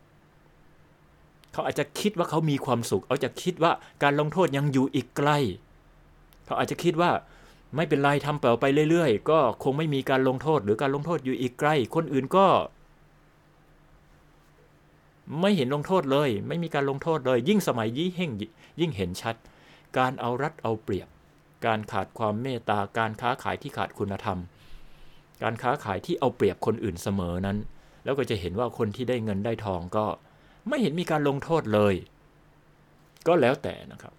[1.52, 5.30] เขาอาจจะคิดว่าเขามีความสุข เขาจะคิดว่าการลงโทษยังอยู่อีกไกล
[6.46, 7.10] เขาอาจจะคิดว่า
[7.76, 12.46] ไม่เป็นไรทำต่อไปเรื่อยๆ ก็คงไม่มีการลงโทษหรือการลงโทษอยู่อีกไกลคนอื่นก็
[15.40, 18.30] ไม่เห็นลงโทษเลย ไม่มีการลงโทษเลย ยิ่งสมัยยิ่ง
[18.80, 19.36] ยิ่งเห็นชัด
[19.98, 21.08] การเอารัดเอาเปรียบ
[21.66, 24.38] การขาดความเมตตาการค้าขายที่ขาดคุณธรรม
[25.42, 27.58] การค้าขายที่เอาเปรียบคนอื่นเสมอนั้น
[28.04, 30.06] แล้วก็จะเห็นว่าคนที่ได้เงินได้ทองก็
[30.68, 31.94] ไม่เห็นมีการลงโทษเลย
[33.26, 34.14] ก็แล้วแต่นะครับ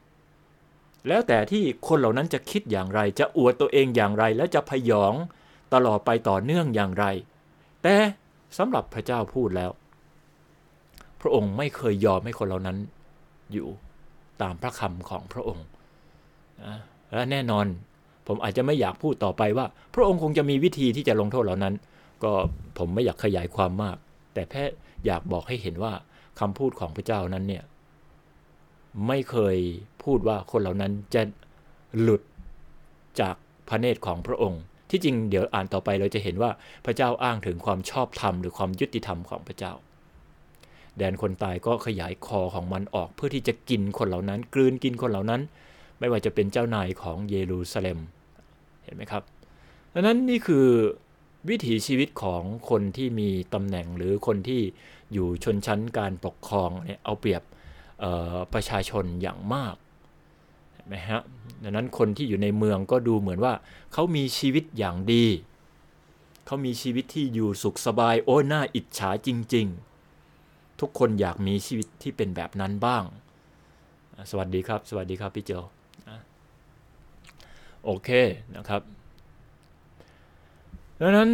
[1.07, 5.13] แล้วแต่ที่คนเหล่านั้นจะคิดอย่างไร จะอวดตัวเองอย่างไร และจะพยอง
[5.73, 7.05] ตลอดไปต่อเนื่องอย่างไร
[7.83, 7.95] แต่
[8.57, 9.71] สำหรับพระเจ้าพูดแล้ว
[11.21, 12.77] พระองค์ไม่เคยยอมให้คนเหล่านั้น
[13.53, 13.67] อยู่
[14.41, 15.65] ตามพระคำของพระองค์
[17.13, 17.65] และแน่นอน
[18.27, 21.75] ผมอาจจะไม่อยากพูดต่อไปว่า พระองค์คงจะมีวิธีที่จะลงโทษเหล่านั้น
[22.23, 22.31] ก็
[22.77, 23.97] ผมไม่อยากขยายความมาก
[24.33, 24.63] แต่แค่
[25.05, 25.93] อยากบอกให้เห็นว่า
[26.39, 27.63] คำพูดของพระเจ้านั้นเนี่ย
[29.07, 29.57] ไม่เคย
[30.03, 31.21] พูดว่าคนเหล่านั้นจะ
[32.01, 32.21] หลุด
[33.19, 33.35] จาก
[33.69, 36.51] พระเนตรของพระองค์ ที่จริงเดี๋ยวอ่านต่อไปเราจะเห็นว่า
[36.85, 39.73] พระเจ้าอ้างถึงความชอบธรรมหรือความยุติธรรมของพระเจ้า
[40.97, 45.41] แดนคนตายก็ขยายคอของมันออกเพื่อที่จะกินคนเหล่านั้น กลืนกินคนเหล่านั้น
[45.99, 47.99] ไม่ว่าจะเป็นเจ้านายของเยรูซาเล็ม
[48.83, 49.23] เห็นไหมครับ
[49.93, 50.67] ดังนั้นนี่คือ
[51.49, 54.61] วิถีชีวิตของคนที่มีตำแหน่งหรือคนที่
[55.13, 57.43] อยู่ชนชั้นการปกครองเนี่ยเอาเปรียบ
[58.53, 59.75] ประชาชนอย่างมาก
[60.85, 61.21] นไหมฮะ
[61.63, 63.53] ดังนั้นคนที่อยู่ในเมืองก็ดูเหมือนว่า
[63.93, 65.25] เขามีชีวิตอย่างดี
[66.45, 69.67] เขามีชีวิตที่อยู่สุขสบายโอ้หน้าอิจฉาจริง
[70.23, 73.03] ๆ ทุกคนอยากมีชีวิตที่เป็นแบบนั้นบ้าง
[74.29, 75.63] สวัสดีครับ สวัสดีครับพี่เจล
[77.85, 78.09] โอเค
[78.55, 78.81] นะครับ
[81.01, 81.29] ดังนั้น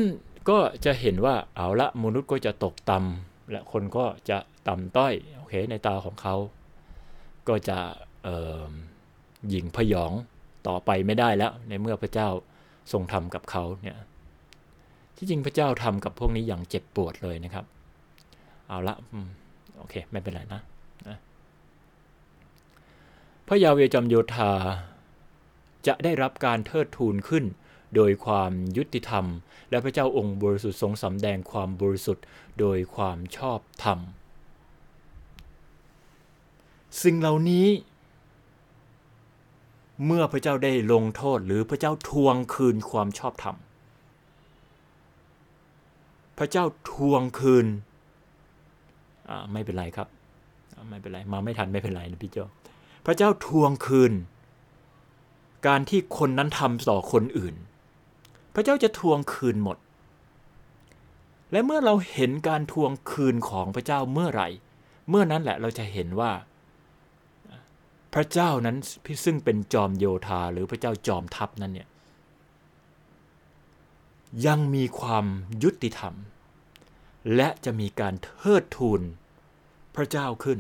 [0.50, 6.36] ก็จะเห็นว่าเอาละมนุษย์ก็จะตกต่ำและคนก็จะต่ำต้อยโอเคในตาของเขา
[7.50, 7.78] ก็จะ
[9.50, 10.12] หยิ่งพยอง
[10.68, 12.30] ต่อไปไม่ได้แล้ว ในเมื่อพระเจ้า
[12.92, 13.98] ทรงทำกับเขาเนี่ย
[15.18, 17.66] ที่จริงพระเจ้าทำกับพวกนี้อย่างเจ็บปวดเลยนะครับ
[18.68, 18.96] เอาละ
[19.78, 20.62] โอเค ไม่เป็นไรนะ
[21.08, 21.18] นะ
[23.48, 24.52] พระยาเวจำโยธา
[25.88, 27.46] จะได้รับการเทิดทูนขึ้น
[27.96, 29.26] โดยความยุติธรรม
[29.70, 32.26] และพระเจ้าองค์บริสุทธิ์ทรงสำแดงความบริสุทธิ์
[32.60, 34.00] โดยความชอบธรรม
[37.04, 37.68] สิ่งเหล่านี้
[40.06, 43.56] เมื่อพระเจ้าได้ลงโทษหรือพระเจ้าทวงคืนความชอบธรรม
[46.38, 47.66] พระเจ้าทวงคืน
[49.52, 50.08] ไม่เป็นไรครับ
[50.90, 52.48] ไม่เป็นไร มาไม่ทันไม่เป็นไรนะพี่เจ้า
[53.06, 54.14] พระเจ้าทวงคืน
[55.68, 57.56] การที่คนนั้นทำต่อคนอื่น
[58.54, 59.78] พระเจ้าจะทวงคืนหมด
[61.52, 64.50] และเมื่อเราเห็นการทวงคืนของพระเจ้าเมื่อไหร่
[65.10, 66.32] เมื่อนั้นแหละเราจะเห็นว่า
[68.16, 68.78] พระเจ้านั้น
[69.26, 71.88] ซึ่งเป็นจอมโยธาหรือพระเจ้าจอมทัพนั้นเนี่ย
[74.46, 75.26] ยังมีความ
[75.64, 76.14] ยุติธรรม
[77.36, 79.02] และจะมีการเทิดทูน
[79.96, 80.60] พระเจ้าขึ้น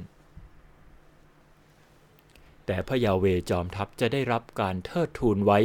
[2.65, 5.59] แต่พระยาเวจอมทัพจะได้รับการเทิดทูนไว้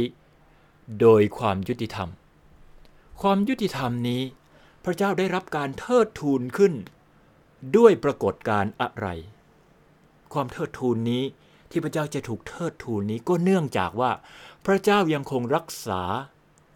[1.01, 2.09] โดยความยุติธรรม
[3.21, 4.21] ความยุติธรรมนี้
[4.85, 6.73] พระเจ้าได้รับการเทิดทูนขึ้น
[7.77, 9.07] ด้วยปรากฏการอะไร
[10.33, 11.23] ความเทิดทูนนี้
[11.71, 14.11] ที่พระเจ้าจะถูกเทิดทูนนี้ก็เนื่องจากว่า
[14.65, 16.01] พระเจ้ายังคงรักษา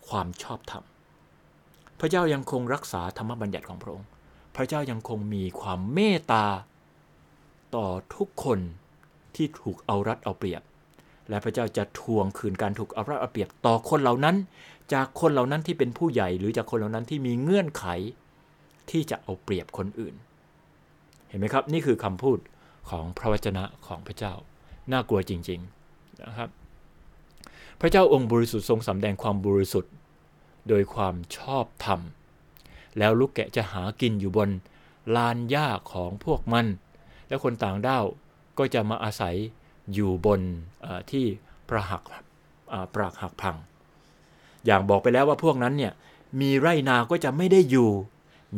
[0.07, 0.83] ความชอบธรรม
[1.99, 4.07] พระเจ้ายังคงรักษาธรรมบัญญัติของพระองค์
[4.55, 6.45] พระเจ้ายังคงมีความเมตตา
[7.75, 8.59] ต่อทุกคน
[9.35, 10.61] ที่ถูกเอารัดเอาเปรียบ
[11.29, 14.35] และพระเจ้าจะทวงคืนการถูกเอารัดเอาเปรียบต่อคนเหล่านั้น
[14.93, 17.85] จากคนเหล่านั้นที่เป็นผู้ใหญ่หรือจากคนเหล่านั้นที่มีเงื่อนไข
[18.91, 20.15] ที่จะเอาเปรียบคนอื่น
[21.27, 22.39] เห็นไหมครับ นี่คือคำพูด
[22.89, 24.33] ของพระวจนะของพระเจ้า
[24.91, 26.49] น่ากลัวจริงๆนะครับ
[27.79, 29.91] พระเจ้าองค์บริสุทธิ์ทรงสำแดงความบริสุทธิ์
[30.69, 31.99] โดยความชอบธรรม
[32.97, 34.49] แล้วลูกแกะจะหากินอยู่บน
[35.15, 36.65] ลานหญ้าของพวกมัน
[37.27, 38.05] และคนต่างด้าว
[38.57, 39.35] ก็จะมาอาศัย
[39.93, 40.41] อยู่บน
[41.11, 41.25] ที่
[41.69, 42.03] ประหัก
[42.95, 43.55] ปรากหักพัง
[44.65, 45.93] อย่างบอกไปแล้วว่าพวกนั้นเนี่ย
[46.41, 47.89] มีไร่นาก็จะไม่ได้อยู่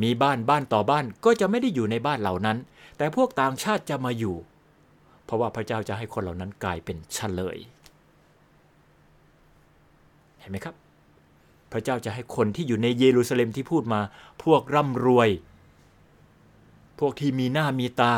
[0.01, 2.57] มีบ้านบ้านต่อบ้านก็จะไม่ได้อยู่ในบ้านเหล่านั้น
[2.97, 4.35] แต่พวกต่างชาติจะมาอยู่
[5.27, 7.57] เพราะว่าพระเจ้าจะให้คนเหล่านั้นกลายเป็นเฉลย
[10.39, 10.75] เห็นไหมครับ
[11.71, 14.01] พระเจ้าจะให้คนที่อยู่ในเยรูซาเล็มที่พูดมา
[14.43, 15.29] พวกร่ำรวย
[16.99, 18.15] พวกที่มีหน้ามีตา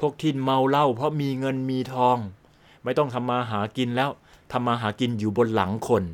[0.00, 2.18] พวกที่เมาเหล้าเพราะมีเงินมีทอง
[2.84, 4.10] ไม่ต้องทำมาหากินแล้ว
[4.52, 6.04] ทำมาหากินอยู่บนหลังคน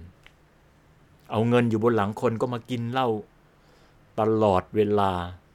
[1.30, 3.08] เอาเงินอยู่บนหลังคนก็มากินเหล้า
[4.20, 5.12] ตลอดเวลา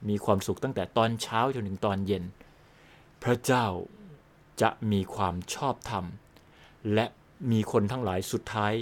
[0.09, 2.23] มีความสุขตั้งแต่ตอนเช้าจนถึงตอนเย็น
[3.23, 3.65] พระเจ้า
[4.61, 6.05] จะมีความชอบธรรม
[6.93, 7.05] และ
[7.51, 8.73] มีคนทั้งหลายสุดท้าย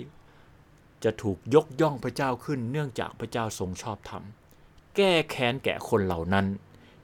[1.03, 4.23] จะถูกยกย่องพระเจ้าขึ้น เนื่องจากพระเจ้าทรงชอบธรรม
[4.95, 6.45] แก้แค้นแก่คนเหล่านั้น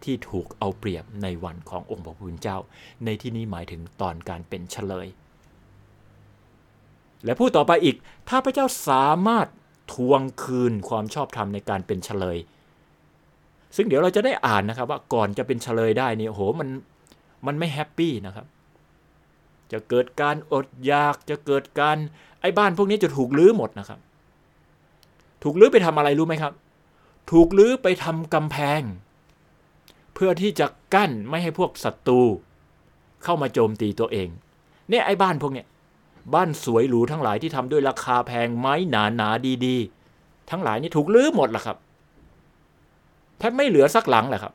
[0.04, 2.58] ที่ถูกเอาเปรียบในวันขององค์พระผู้เป็นเจ้า
[3.06, 5.08] ในที่นี้หมายถึงตอนการเป็นเฉลย
[7.26, 7.96] และพูดต่อไปอีก
[8.30, 9.48] ถ้าพระเจ้าสามารถ
[9.94, 12.38] ทวงคืนความชอบธรรมในการเป็นเชลย
[13.76, 16.70] ซึ่งเดี๋ยวเราจะได้อ่านนะครับว่าก่อนจะเป็นเชลยได้นี่โหมัน
[17.48, 18.46] มันไม่ happy นะครับ
[19.72, 21.98] จะเกิดการอดอยากจะเกิดการ
[22.42, 24.00] ไอ้บ้านพวกนี้จะถูกรื้อหมดนะครับ
[25.44, 26.54] ถูกรื้อไปทำอะไรรู้ไหมครับ
[27.32, 28.82] ถูกรื้อไปทำกำแพง
[30.14, 32.22] เพื่อที่จะกั้นไม่ให้พวกศัตรู
[33.24, 34.30] เข้ามาโจมตีตัวเอง
[34.90, 35.68] เนี่ยไอ้บ้านพวกเนี้ย
[36.34, 39.30] บ้านสวยหรูทั้งหลายที่ทำด้วยราคาแพงไม้หนาหนา
[39.66, 41.78] ดีๆ ทั้งหลายนี่ถูกลื้อหมดละครับ
[43.38, 44.54] แทบไม่เหลือสักหลังแหละครับ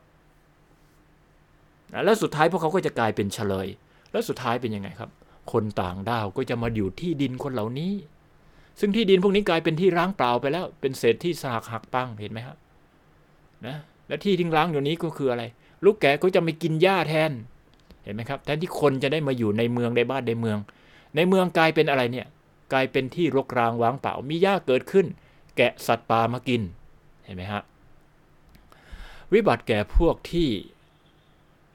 [2.05, 3.67] แล้วสุดท้ายพวกเขาก็จะกลายเป็นเฉลย
[4.11, 5.09] แล้วสุดท้ายเป็นยังไงครับ
[5.51, 7.93] คนต่างด้าวก็จะมาอยู่ที่ดินคนเหล่านี้
[8.79, 12.57] ซึ่งที่ดินพวกนี้กลายเป็นที่ร้างเปล่าไปแล้ว เป็นเศษที่สากหักปังเห็นไหมครับ
[13.65, 13.75] นะ
[14.07, 15.43] และที่ทิ้งร้างอยู่นี้ก็คืออะไร
[15.83, 17.31] ลูกแกก็จะไม่กินหญ้าแทน
[18.03, 20.57] เห็นไหมครับ แทนที่คนจะได้มาอยู่ในเมืองในบ้านในเมือง
[21.15, 22.27] ในเมืองกลายเป็นอะไรเนี่ย
[22.73, 25.05] กลายเป็นที่รกร้างว่างเปล่า มีหญ้าเกิดขึ้น
[25.57, 26.61] แกะสัตว์ป่ามากิน
[27.25, 27.63] เห็นไหมฮะ
[29.33, 30.49] วิบัติแก่พวกที่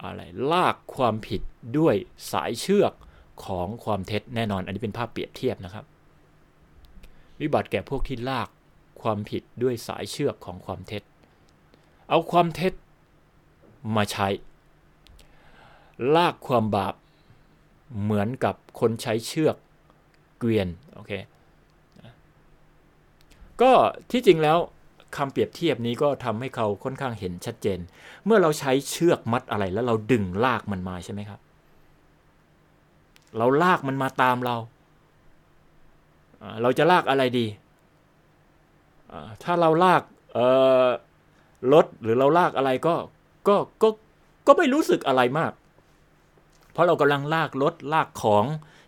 [0.02, 0.20] อะไร
[0.52, 1.42] ลากความผิด
[1.78, 1.94] ด้วย
[2.32, 2.92] สายเชือก
[3.44, 5.84] ของความเท็จแน่นอน อันนี้เป็นภาพเปรียบเทียบนะครับ
[7.40, 8.48] วิบัติแก่พวกที่ลาก
[9.02, 11.02] ความผิดด้วยสายเชือกของความเท็จ
[12.08, 12.72] เอาความเท็จ
[13.96, 14.28] มาใช้
[16.16, 16.94] ลากความบาป
[18.02, 19.56] เหมือนกับคนใช้เชือก
[20.38, 21.12] เกวียนโอเค
[23.62, 23.72] ก็
[24.10, 24.58] ที่จริงแล้ว
[25.16, 27.78] คำเปรียบเทียบนี้ก็ทำให้เขาค่อนข้างเห็นชัดเจน
[28.24, 31.40] เมื่อเราใช้เชือกมัดอะไรแล้วเราดึงลากมันมาใช่ไหมครับ
[33.38, 34.56] เราลากมันมาตามเรา
[36.62, 37.46] เราจะลากอะไรดี
[39.42, 40.02] ถ้าเราลาก
[41.72, 42.94] รถหรือเราลากอะไรก็
[43.48, 43.88] ก็ก็
[44.46, 45.52] ก็ไม่รู้สึกอะไรมาก
[46.72, 48.44] เพราะเรากำลังลากรถลากของ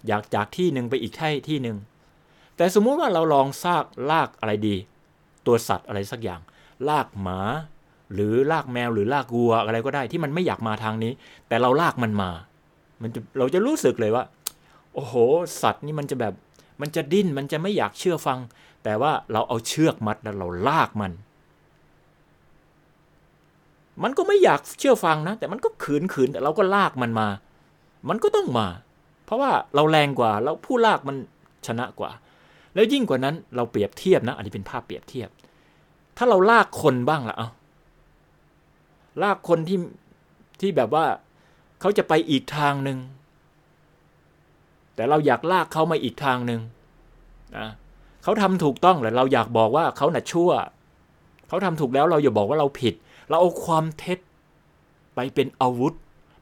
[0.07, 1.77] อยากจากที่หนึ่งไปอีกที่ที่หนึ่ง
[2.57, 4.77] แต่สมมุติว่าเราลองซากลากอะไรดี
[5.47, 6.41] ตัวสัตว์อะไรสักอย่าง
[6.89, 7.41] ลากหมา
[8.15, 11.13] หรือลากแมวหรือลากวัวอะไรก็ได้ที่มันไม่อยากมาทางนี้
[11.49, 12.31] แต่เราลากมันมา
[13.03, 14.25] มันจะเราจะรู้สึกเลยว่า
[14.95, 15.15] โอ้โห
[15.63, 16.35] สัตว์นี่มันจะแบบ
[16.81, 18.39] มันจะดิ้นมันจะไม่อยากเชื่อฟัง
[18.85, 21.13] แต่ว่าเราเอาเชือกมัดแล้วเราลากมัน
[24.03, 27.29] มันก็ไม่อยากเชื่อฟังนะ แต่มันก็ขืนขืนแต่เราก็ลากมันมา
[28.09, 28.67] มันก็ต้องมา
[29.25, 31.17] เพราะว่าเราแรงกว่าเราผู้ลากมัน
[31.67, 32.11] ชนะกว่า
[32.75, 35.29] แล้วยิ่งกว่านั้นเราเปรียบเทียบนะ อันนี้เป็นภาพเปรียบเทียบ
[36.17, 37.49] ถ้าเราลากคนบ้างละเอา
[39.23, 39.79] ลากคนที่
[40.61, 41.05] ที่แบบว่า
[41.81, 42.99] เขาจะไปอีกทางหนึ่ง
[44.95, 46.61] แต่เราอยากลากเขามาอีกทางหนึ่ง
[47.57, 47.69] นะ
[48.23, 50.51] เขาทำถูกต้องแหละเราอยากบอกว่าเขาหนัชั่ว
[51.49, 52.95] เขาทำถูกแล้วเราอย่าบอกว่าเราผิด
[53.29, 54.19] เราเอาความเท็จ
[55.15, 55.95] ไปเป็นอาวุธ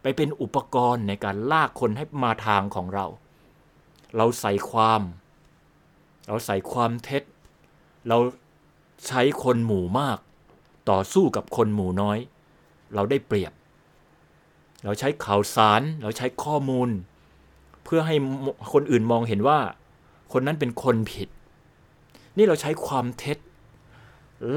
[0.03, 3.07] ไปเป็นอุปกรณ์ในการลากคนให้มาทางของเรา
[4.17, 5.03] เราใส่ความ
[6.29, 7.23] เราใส่ความเท็จ
[8.09, 8.19] เรา
[9.09, 10.19] ใช้คนหมู่มาก
[10.91, 12.19] ต่อสู้กับคนหมู่น้อย
[12.95, 13.53] เราได้เปรียบ
[14.85, 16.88] เราใช้ข่าวสาร เราใช้ข้อมูล
[17.85, 18.16] เพื่อให้
[18.73, 19.59] คนอื่นมองเห็นว่า
[20.33, 21.29] คนนั้นเป็นคนผิด
[22.37, 23.38] นี่เราใช้ความเท็จ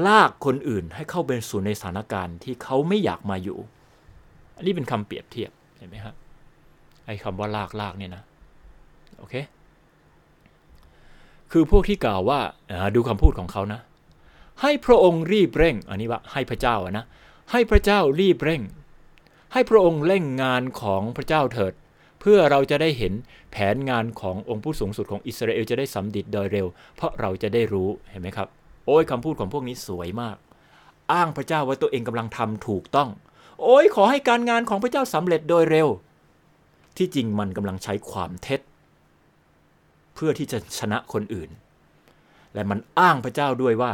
[0.06, 3.58] ลากคนอื่นให้เข้าเป็นสู่ในสถานการณ์ที่เขาไม่อยากมาอยู่
[4.56, 6.14] อันนี้เป็นคำเปรียบเทียบเห็นไหมครับ
[7.04, 8.22] ไอ้คำว่าลากลากเนี่ยนะ
[9.18, 9.34] โอเค
[11.52, 12.40] คือพวกที่กล่าวว่า
[12.96, 13.80] ดูคำพูดของเขานะ
[14.62, 17.04] ให้พระองค์รีบเร่ง อันนี้ว่าให้พระเจ้านะ
[17.52, 18.62] ให้พระเจ้ารีบเร่ง
[19.52, 21.74] ให้พระองค์เร่งงานของพระเจ้าเถิด
[22.20, 23.12] เพื่อเราจะได้เห็น
[23.52, 28.48] แผนงานขององค์ผู้สูงสุดของอิสราเอลจะได้สำดิดโดยเร็ว เพราะเราจะได้รู้เห็นไหมครับ
[28.86, 30.36] โอ้ยคำพูดของพวกนี้สวยมาก
[31.12, 33.08] อ้างพระเจ้าว่าตัวเองกำลังทำถูกต้อง
[33.62, 35.88] โอ้ยขอให้การงานของพระเจ้าสำเร็จโดยเร็ว
[36.96, 38.60] ที่จริงมันกำลังใช้ความเท็จ
[40.14, 41.50] เพื่อที่จะชนะคนอื่น
[42.54, 43.92] และมันอ้างพระเจ้าด้วยว่า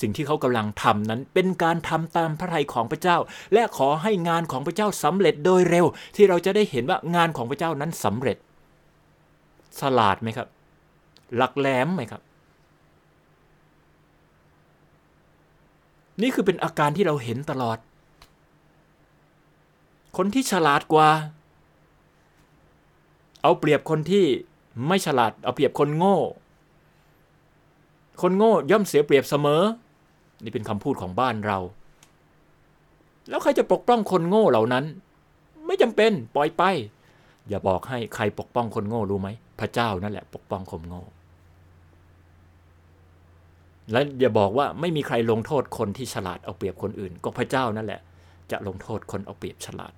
[0.00, 3.16] สิ่งที่เขากำลังทำนั้นเป็นการทำตามพระทัยของพระเจ้า
[3.52, 8.36] และขอให้งานของพระเจ้าสำเร็จโดยเร็ว ที่เราจะได้เห็นว่างานของพระเจ้านั้นสำเร็จ
[9.80, 10.48] สลาดไหมครับ
[11.36, 12.22] หลักแหลมไหมครับ
[16.22, 17.78] นี่คือเป็นอาการที่เราเห็นตลอด
[20.16, 21.08] คนที่ฉลาดกว่า
[23.42, 24.24] เอาเปรียบคนที่
[24.86, 26.18] ไม่ฉลาด เอาเปรียบคนโง่
[28.22, 29.62] คนโง่ย่อมเสียเปรียบเสมอ
[30.42, 31.58] นี่เป็นคำพูดของบ้านเรา
[33.28, 34.84] แล้วใครจะปกป้องคนโง่เหล่านั้น
[35.66, 36.62] ไม่จำเป็นปล่อยไป
[37.48, 39.28] อย่าบอกให้ใครปกป้องคนโง่รู้ไหม
[39.60, 41.02] พระเจ้านั่นแหละปกป้องคนโง่
[43.92, 48.00] และอย่าบอกว่าไม่มีใครลงโทษคนที่ฉลาดเอาเปรียบคนอื่น ก็พระเจ้านั่นแหละ
[48.50, 49.92] จะลงโทษคนเอาเปรียบฉลาด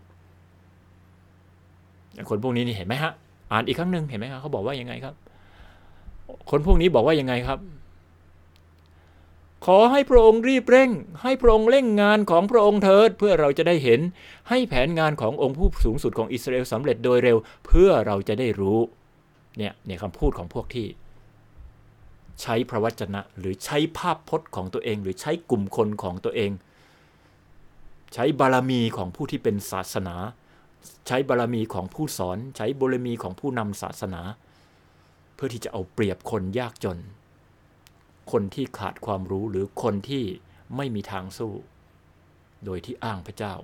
[2.28, 3.12] คนพวกนี้นี่เห็นไหมฮะ
[3.52, 5.14] อ่านอีกครั้งหนึ่งเห็นไหมครับเขาบอกว่ายังไงครับ
[6.50, 7.58] คนพวกนี้บอกว่ายังไงครับ
[9.64, 10.90] ขอให้พระองค์รีบเร่ง
[11.22, 14.01] ให้พระองค์เร่งงานของพระองค์เถิด เพื่อเราจะได้เห็น
[14.48, 18.79] ให้แผนงานขององค์ผู้สูงสุดของอิสราเอลสำเร็จโดยเร็ว เพื่อเราจะได้รู้
[19.59, 20.87] เนี่ยเนี่ยคำพูดของพวกที่
[22.42, 26.51] ใช้พระวจนะ หรือใช้ภาพพจน์ของตัวเอง หรือใช้กลุ่มคนของตัวเอง
[28.14, 30.16] ใช้บารมีของผู้ที่เป็นศาสนา
[31.07, 34.22] ใช้บารมีของผู้สอน ใช้บารมีของผู้นำศาสนา
[35.35, 36.98] เพื่อที่จะเอาเปรียบคนยากจน
[38.30, 40.24] คนที่ขาดความรู้หรือคนที่
[40.76, 41.52] ไม่มีทางสู้
[42.64, 43.54] โดยที่อ้างพระเจ้า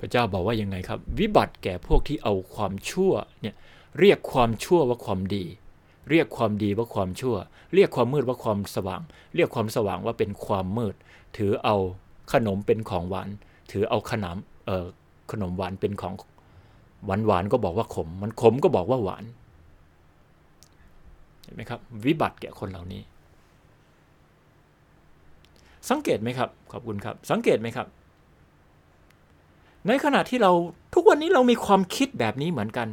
[0.00, 3.54] พระเจ้าบอกว่ายังไงครับ วิบัติแก่พวกที่เอาความชั่วเนี่ย
[3.98, 5.44] เรียกความชั่วว่าความดี
[6.10, 7.36] เรียกความดีว่าความชั่ว
[7.74, 9.00] เรียกความมืดว่าความสว่าง
[9.34, 10.94] เรียกความสว่างว่าเป็นความมืด
[11.36, 11.76] ถือเอา
[12.32, 13.28] ขนมเป็นของหวาน
[13.70, 14.36] ถือเอาขนม
[14.66, 14.86] เอ่อ
[15.30, 16.14] ขนมหวานเป็นของ
[17.04, 19.24] หวานหวานก็บอกว่าขม มันขมก็บอกว่าหวาน
[21.42, 23.02] เห็นไหมครับ วิบัติแก่คนเหล่านี้
[25.90, 27.86] สังเกตไหมครับ ขอบคุณครับ สังเกตไหมครับ
[29.86, 30.52] ในขณะที่เรา
[30.94, 32.88] ทุกวันนี้เรามีความคิดแบบนี้เหมือนกัน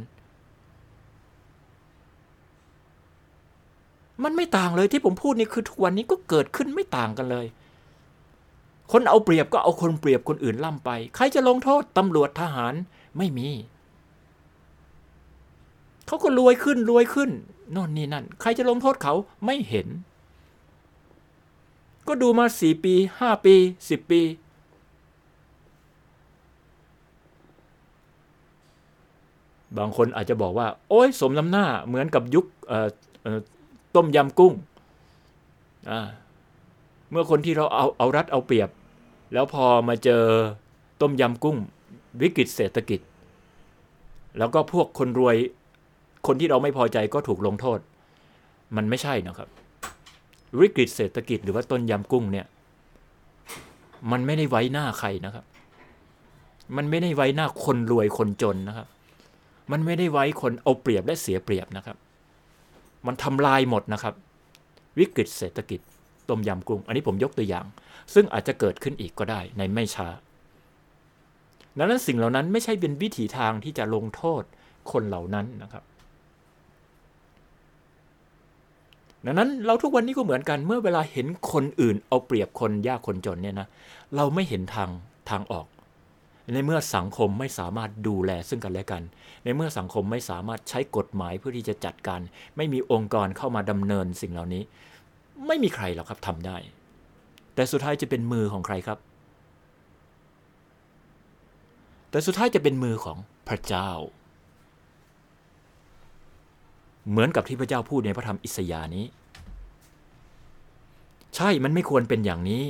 [4.24, 7.46] มันไม่ต่างเลยที่ผมพูดนี่คือทุกวันนี้ก็เกิดขึ้นไม่ต่างกันเลย
[8.92, 12.74] คนเอาเปรียบก็เอาคนเปรียบคนอื่นล่ำไป ใครจะลงโทษตำรวจทหาร
[13.18, 13.48] ไม่มี
[16.06, 17.30] เขาก็รวยขึ้นรวยขึ้น
[17.74, 19.14] น่นนี่นั่น ใครจะลงโทษเขา
[19.44, 19.86] ไม่เห็น
[22.08, 23.54] ก็ดูมาสี่ปีห้าปี
[23.88, 24.22] สิบปี
[29.78, 32.46] บางคนอาจจะบอกว่า โอ้ยสมน้ำหน้าเหมือนกับยุค
[33.94, 34.54] ต้มยำกุ้ง
[37.10, 38.70] เมื่อคนที่เราเอาเอารัดเอาเปรียบ
[39.32, 40.22] แล้วพอมาเจอ
[41.00, 41.56] ต้มยำกุ้ง
[42.20, 43.00] วิกฤตเศรษฐกิจ
[44.38, 45.36] แล้วก็พวกคนรวย
[46.26, 47.78] คนที่เราไม่พอใจก็ถูกลงโทษ
[48.76, 49.48] มันไม่ใช่นะครับ
[50.60, 52.46] วิกฤตเศรษฐกิจหรือว่าต้นยำกุ้งเนี่ย
[54.12, 55.44] มันไม่ได้ไว้หน้าใครนะครับ
[56.76, 58.86] มันไม่ได้ไว้หน้าคนรวยคนจนนะครับ
[59.72, 61.96] มันไม่ได้ไว้คนเอาเปรียบและเสียเปรียบนะครับ
[63.06, 64.14] มันทำลายหมดนะครับ
[64.98, 65.80] วิกฤตเศรษฐกิจ
[66.28, 67.66] ต้มยำกุ้ง อันนี้ผมยกตัวอย่าง
[68.14, 70.08] ซึ่งอาจจะเกิดขึ้นอีกก็ได้ในไม่ช้า
[71.78, 74.42] ดังนั้นสิ่งเหล่านั้นไม่ใช่เป็นวิถีทางที่จะลงโทษ
[74.92, 75.84] คนเหล่านั้นนะครับ
[79.26, 83.68] ดังนั้นเราทุกวันนี้ก็เหมือนกันเมื่อเวลาเห็นคนอื่น เอาเปรียบคนยากคนจนเนี่ยนะ
[84.16, 84.90] เราไม่เห็นทาง
[85.30, 85.66] ทางออก
[86.54, 89.02] ในเมื่อสังคมไม่สามารถดูแลซึ่งกันและกัน
[89.44, 92.20] ในเมื่อสังคมไม่สามารถใช้กฎหมายเพื่อที่จะจัดการ
[92.56, 94.62] ไม่มีองค์กรเข้ามาดำเนินสิ่งเหล่านี้
[95.46, 96.56] ไม่มีใครหรอกครับทำได้
[97.54, 98.98] แต่สุดท้ายจะเป็นมือของใครครับ
[102.10, 103.90] แต่สุดท้ายจะเป็นมือของพระเจ้า
[107.10, 109.04] เหมือนกับที่พระเจ้าพูดในพระธรรมอิสยาห์นี้
[111.36, 112.62] ใช่มันไม่ควรเป็นอย่างนี้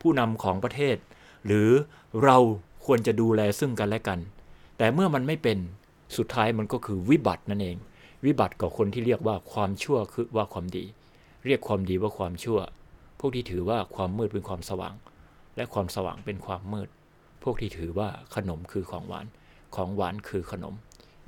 [0.00, 0.96] ผู้นำของประเทศ
[1.46, 1.70] หรือ
[2.24, 2.36] เรา
[2.84, 4.18] ควรจะดูแลซึ่งกันและกัน
[4.78, 5.58] แต่เมื่อมันไม่เป็น
[6.16, 7.76] สุดท้ายมันก็คือวิบัตินั่นเอง
[8.24, 10.84] วิบัติกับคนที่เรียกว่าความชั่วคือว่าความดี
[11.44, 12.58] เรียกความดีว่าความชั่ว
[13.20, 14.94] พวกที่ถือว่าความมืดเป็นความสว่าง
[15.56, 16.88] และความสว่างเป็นความมืด
[17.42, 19.26] พวกที่ถือว่าขนมคือของหวาน
[19.76, 20.74] ของหวานคือขนม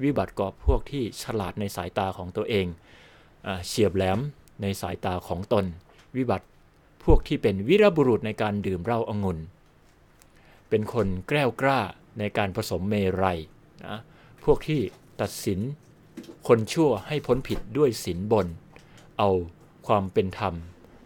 [0.04, 2.66] วิบัติกับพวกที่ฉลาดในสายตาของตัวเอง
[3.66, 4.18] เฉียบแหลม
[4.62, 5.64] ในสายตาของตน
[6.16, 6.46] วิบัติ
[7.04, 9.38] พวกที่เป็นวิรบุรุษในการดื่มเหล้าองุ่น
[10.68, 11.80] เป็นคนแกล้วกล้า
[12.18, 13.38] ในการผสมเมรัย
[13.86, 13.98] นะ
[14.44, 14.80] พวกที่
[15.20, 15.60] ตัดสิน
[16.48, 18.46] คนชั่วให้พ้นผิดด้วยสินบน
[19.18, 19.30] เอา
[19.86, 20.54] ความเป็นธรรม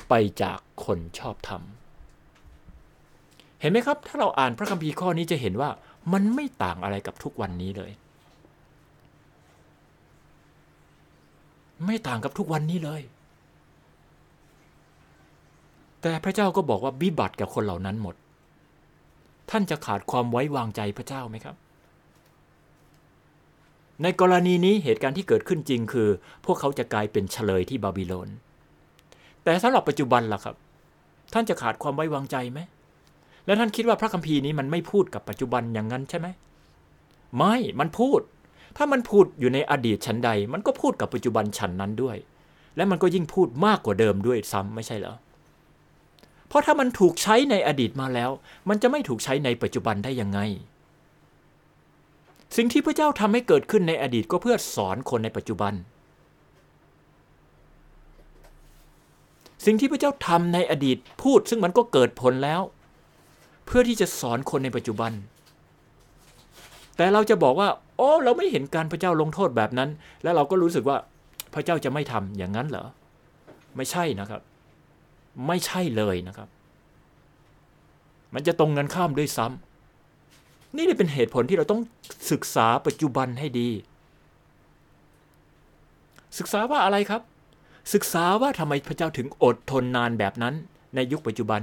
[0.08, 1.62] ไปจากคนชอบธรรม
[3.60, 5.70] เห็นไหมครับ ถ้าเราอ่านพระคัมภีร์ข้อนี้จะเห็นว่า
[6.12, 7.92] มันไม่ต่างอะไรกับทุกวันนี้เลย
[11.84, 13.02] ไม่ต่างกับทุกวันนี้เลย
[16.02, 18.14] แต่พระเจ้าก็บอกว่าบิบัติกับคนเหล่านั้นหมด
[19.50, 21.56] ท่านจะขาดความไว้วางใจพระเจ้าไหมครับ
[24.02, 26.08] ในกรณีนี้เหตุการณ์ที่เกิดขึ้นจริงคือ
[26.44, 28.28] พวกเขาจะกลายเป็นเฉลยที่บาบิโลน
[29.44, 30.56] แต่สำหรับปัจจุบันล่ะครับ
[31.32, 32.60] ท่านจะขาดความไว้วางใจไหม
[33.46, 36.28] และท่านคิดว่าพระคัมภีร์นี้มันไม่พูดกับปัจจุบันอย่างนั้นใช่ไหม
[37.36, 38.20] ไม่ มันพูด
[38.76, 42.16] ถ้ามันพูดอยู่ในอดีตชั้นใด มันก็พูดกับปัจจุบันชั้นนั้นด้วย
[42.76, 45.16] และมันก็ยิ่งพูดมากกว่าเดิมด้วยซ้ำไม่ใช่เหรอ
[46.48, 48.30] เพราะถ้ามันถูกใช้ในอดีตมาแล้ว
[48.68, 50.40] มันจะไม่ถูกใช้ในปัจจุบันได้ยังไง
[52.56, 55.74] สิ่งที่พระเจ้าทำให้เกิดขึ้นในอดีตก็เพื่อสอนคนในปัจจุบัน
[59.64, 62.60] สิ่งที่พระเจ้าทำในอดีตพูดซึ่งมันก็เกิดผลแล้ว
[63.66, 65.12] เพื่อที่จะสอนคนในปัจจุบัน
[66.96, 69.90] แต่เราจะบอกว่า โอ้เราไม่เห็นการพระเจ้าลงโทษแบบนั้น
[70.22, 70.96] แล้วเราก็รู้สึกว่า
[71.54, 72.86] พระเจ้าจะไม่ทำอย่างนั้นเหรอ
[73.76, 74.40] ไม่ใช่นะครับ
[75.46, 76.48] ไม่ใช่เลยนะครับ
[78.34, 81.80] มันจะตรงกันข้ามด้วยซ้ำนี่เป็นเหตุผลที่เราต้อง
[82.30, 83.68] ศึกษาปัจจุบันให้ดี
[86.38, 87.22] ศึกษาว่าอะไรครับ
[87.94, 90.54] ศึกษาว่าทำไมพระเจ้าถึงอดทนนานแบบนั้น
[90.94, 91.62] ในยุคปัจจุบัน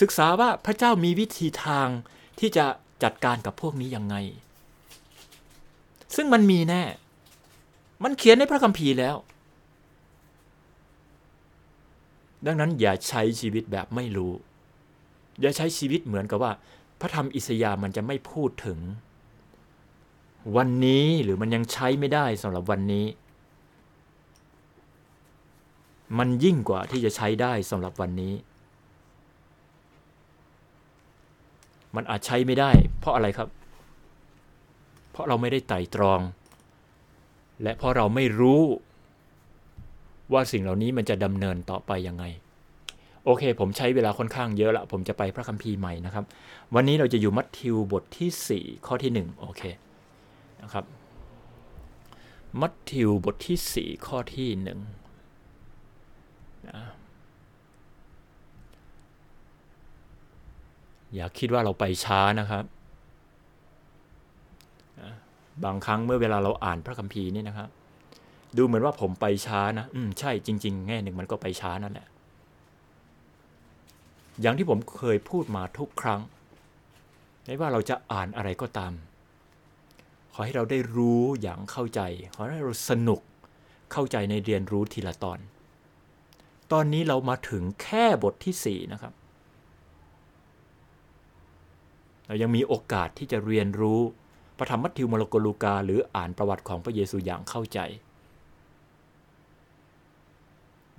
[0.00, 1.88] ศึกษาว่าพระเจ้ามีวิธีทาง
[2.38, 2.66] ที่จะ
[3.02, 4.16] จัดการกับพวกนี้ยังไง
[6.16, 6.82] ซึ่งมันมีแน่
[8.02, 9.16] มันเขียนในพระคัมภีร์แล้ว
[12.46, 14.32] ดังนั้นอย่าใช้ชีวิตแบบไม่รู้
[15.40, 16.52] อย่าใช้ชีวิตเหมือนกับว่า
[17.00, 18.78] พระธรรมอิสยาห์มันจะไม่พูดถึง
[20.56, 23.06] วันนี้หรือมันยังใช้ไม่ได้สำหรับวันนี้
[26.18, 28.34] มันยิ่งกว่าที่จะใช้ได้สำหรับวันนี้
[31.94, 33.48] มันอาจใช้ไม่ได้ เพราะอะไรครับ
[35.14, 36.20] เพราะเราไม่ได้ไต่ตรอง
[37.62, 38.62] และเพราะเราไม่รู้
[40.32, 42.24] ว่าสิ่งเหล่านี้มันจะดำเนินต่อไปยังไง
[43.24, 46.24] โอเค ผมใช้เวลาค่อนข้างเยอะละ ผมจะไปพระคัมภีร์ใหม่นะครับ
[46.74, 49.62] วันนี้เราจะอยู่มัทธิวบทที่ 4 ข้อที่ 1 โอเค
[50.62, 50.84] นะครับ
[52.60, 54.66] มัทธิวบทที่ 4 ข้อที่1
[56.68, 56.80] นะ
[61.14, 62.64] อย่าคิดว่าเราไปช้านะครับ
[65.64, 67.68] บางครั้งเมื่อเวลาเราอ่านพระคัมภีร์นี่นะครับ
[68.56, 72.06] ดูเหมือนว่าผมไปช้านะอืมใช่จริง ๆ แง่หนึ่งมันก็ไปช้านั่นแหละ
[74.40, 76.20] อย่างที่ผมเคยพูดมาทุกครั้ง
[77.44, 78.92] ไม่ว่าเราจะอ่านอะไรก็ตาม
[80.32, 82.00] ขอให้เราได้รู้อย่างเข้าใจ
[82.34, 83.20] ขอให้เราสนุก
[83.92, 85.38] เข้าใจในเรียนรู้ทีละตอน
[86.72, 89.12] ตอนนี้เรามาถึงแค่บทที่สี่นะครับ
[92.26, 94.00] เรายังมีโอกาสที่จะเรียนรู้
[94.58, 97.78] พระธรรมมัทธิวมาระโกลูกา หรืออ่านประวัติของพระเยซูอย่างเข้าใจ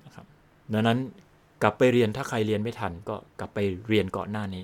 [0.05, 0.25] นะครับ
[0.73, 0.99] ดังนั้น
[1.61, 4.63] กลับไปเรียนถ้าใครเรียนไม่ทันก็กลับไปเรียนก่อนหน้านี้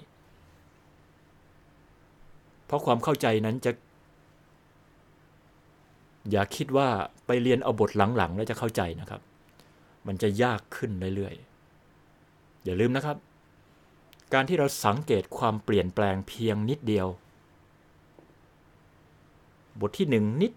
[2.65, 3.71] เพราะความเข้าใจนั้นจะ
[6.31, 6.87] อย่าคิดว่า
[7.25, 9.21] ไปเรียนเอาบทหลังๆ แล้วจะเข้าใจนะครับ
[10.07, 13.17] มันจะยากขึ้นเรื่อยๆ อย่าลืมนะครับ
[14.33, 17.07] การที่เราสังเกตความเปลี่ยนแปลงเพียงนิดเดียว
[19.81, 20.53] บทที่หนึ่งนิด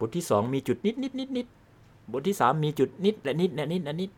[0.00, 1.46] บทที่สองมีจุดนิดนิดนิดนิด
[2.12, 4.10] บทที่สามมีจุดนิดและนิดและนิดและนิด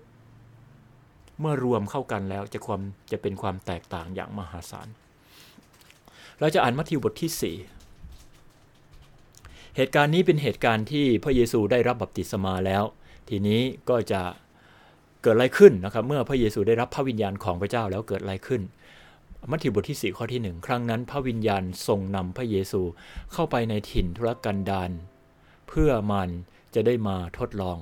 [1.41, 2.81] เมื่อรวมเข้ากันแล้วจะความ
[3.13, 4.89] จะเป็นความแตกต่างอย่างมหาศาล
[6.41, 7.57] เราจะอ่านมัทธิวบทที่สี่
[9.77, 12.85] เหตุการณ์นี้เป็นเหตุการณ์ที่พระเยซูได้รับบัพติศมาแล้ว
[13.29, 14.21] ทีนี้ก็จะ
[15.23, 18.63] เกิดอะไรขึ้นนะครับ เมื่อพระเยซูได้รับพระวิญญาณของพระเจ้าแล้วเกิดอะไรขึ้น
[19.51, 22.83] มัทธิวบทที่ 4 ข้อที่ 1 ครั้งนั้นพระวิญญาณทรงนำพระเยซู
[23.33, 24.91] เข้าไปในถิ่นทุรกันดาร
[25.69, 26.29] เพื่อมัน
[26.75, 27.79] จะได้มาทดลอง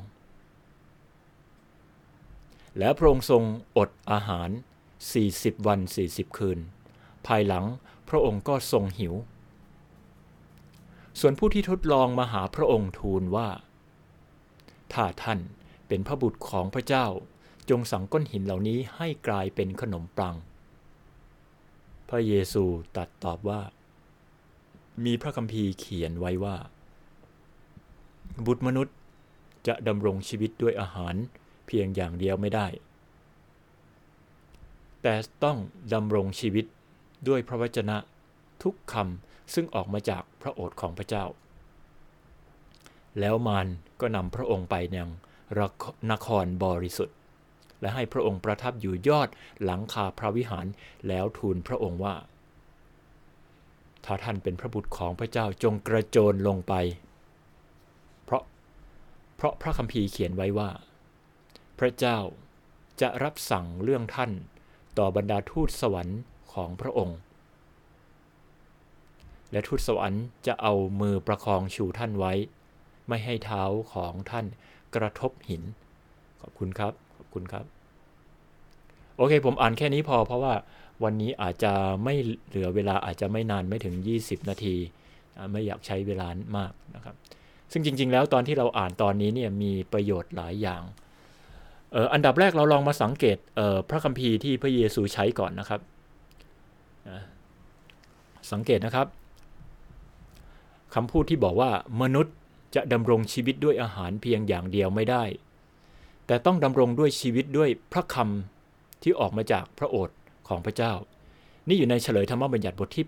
[2.78, 3.42] แล้วพระองค์ทรง
[3.76, 4.48] อดอาหาร
[5.08, 6.58] 40 วัน 40 คืน
[7.26, 7.64] ภายหลัง
[8.08, 9.14] พระองค์ก็ทรงหิว
[11.20, 13.48] ส่วนผู้ที่ทดลองมาหาพระองค์ทูลว่า
[14.92, 15.38] ถ้าท่าน
[15.88, 17.06] เป็นพระบุตรของพระเจ้า
[17.70, 20.36] จงสั่งก้อนหินเหล่านี้ให้กลายเป็นขนมปัง
[22.14, 23.60] ระเยซูตรัสตอบว่า
[25.04, 26.56] มีพระคัมภีร์เขียนไว้ว่า
[28.46, 28.96] บุตรมนุษย์
[29.66, 31.14] จะดำรงชีวิตด้วยอาหาร
[31.66, 32.66] เพียงอย่างเดียวไม่ได้
[35.02, 35.58] แต่ต้อง
[35.94, 36.64] ดำรงชีวิต
[37.28, 37.96] ด้วยพระวจนะ
[38.62, 41.24] ทุกคำซึ่งออกมาจากพระโอษฐ์ของพระเจ้า
[43.20, 43.66] แล้วมาร
[44.00, 45.10] ก็นำพระองค์ไปยัง
[46.10, 47.16] นครบริสุทธิ์
[47.82, 49.28] และให้พระองค์ประทับอยู่ยอด
[49.64, 50.66] หลังคาพระวิหาร
[51.08, 52.14] แล้วทูลพระองค์ว่า
[54.04, 56.74] ถ้าท่านเป็นพระบุตรของพระเจ้าจงกระโจนลงไป
[58.24, 58.42] เพราะ
[59.36, 60.70] เพราะพระคัมภีร์เขียนไว้ว่า
[61.78, 62.18] พระเจ้า
[63.00, 64.30] จะรับสั่งเรื่องท่าน
[64.98, 66.20] ต่อบรรดาทูตสวรรค์
[66.52, 67.18] ของพระองค์
[69.52, 72.32] และทูตสวรรค์จะเอามือประคองชูท่านไว้
[73.08, 73.62] ไม่ให้เท้า
[73.92, 74.46] ของท่าน
[74.94, 75.62] กระทบหิน
[76.40, 77.64] ขอบคุณครับขอบ คุณครับ
[79.16, 80.54] โอเค ผมอ่านแค่นี้พอ เพราะว่า
[81.04, 81.72] วันนี้อาจจะ
[82.04, 82.14] ไม่
[82.48, 84.76] เหลือเวลาอาจจะไม่นานไม่ถึง 20 นาที
[85.52, 87.14] ไม่อยากใช้เวลามากนะครับ
[87.72, 90.82] ซึ่งจริง ๆ แล้วตอนที่เราอ่านตอนนี้เนี่ยมีประโยชน์หลายอย่าง
[92.14, 93.36] อันดับแรกเราลองมาสังเกต
[93.88, 95.80] พระคัมภีร์ที่พระเยซูใช้ก่อนนะครับ
[98.52, 99.06] สังเกตนะครับ
[100.94, 101.70] คำพูดที่บอกว่า
[102.02, 102.34] มนุษย์
[102.74, 105.24] จะดำรงชีวิตด้วยอาหารเพียงอย่างเดียวไม่ได้
[106.26, 110.16] แต่ต้องดำรงด้วยชีวิตด้วยพระคำที่ออกมาจากพระโอษฐ์
[110.48, 110.92] ของพระเจ้า
[111.68, 113.06] นี่อยู่ในเฉลยธรรมบัญญัติบทที่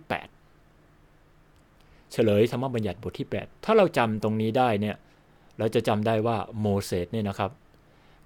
[0.85, 4.97] 8 เฉลยธรรมบัญญัติบทที่ 8 ถ้าเราจำตรงนี้ได้เนี่ย
[5.59, 7.51] เราจะจำได้ว่าโมเสสเนี่ยนะครับ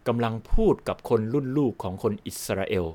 [0.08, 2.86] กำลังพูดกับคนรุ่นลูกของคนอิสราเอล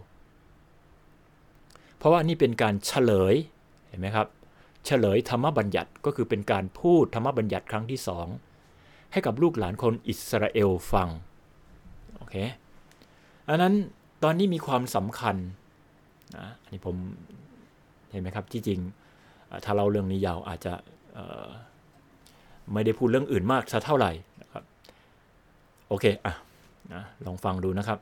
[1.97, 3.35] เพราะว่านี่เป็นการเฉลย
[3.87, 4.27] เห็นไหมครับ
[4.85, 8.27] เฉลยธรรมบัญญัติก็คือเป็นการพูดธรรมบัญญัติครั้งที่สอง
[9.11, 11.09] ให้กับลูกหลานคนอิสราเอลฟัง
[12.33, 12.39] เค
[13.49, 13.73] อันนั้น
[14.23, 15.35] ตอนนี้มีความสำคัญ
[16.37, 16.95] นะอันนี้ผม
[18.11, 18.79] เห็นไหมครับที่จริง
[19.65, 20.73] ถ้าเราเรื่องนี้ยาวอาจจะ
[22.73, 24.11] ไม่ได้พูดเรื่องอื่นมากสักเท่าไหร่
[24.41, 24.63] นะครับ
[25.89, 26.33] โอเคอะ
[26.93, 27.99] นะลองฟังดูนะครับ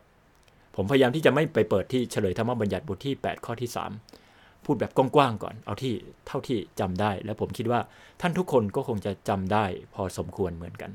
[0.75, 3.69] ผมพยายามที่จะไม่ไปเปิดที่เฉลยธรรมบัญญัติบทที่ 8 ข้อที่
[4.17, 5.93] 3 พูดแบบกว้างๆก่อน เอาที่
[6.27, 7.79] เท่าที่จำได้ แล้วผมคิดว่า
[8.21, 10.91] ท่านทุกคนก็คงจะจำได้พอสมควรเหมือนกัน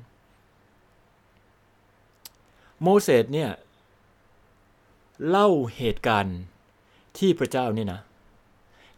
[2.82, 3.50] โมเสสเนี่ย
[5.28, 6.38] เล่าเหตุการณ์
[7.18, 8.00] ที่พระเจ้าเนี่ยนะ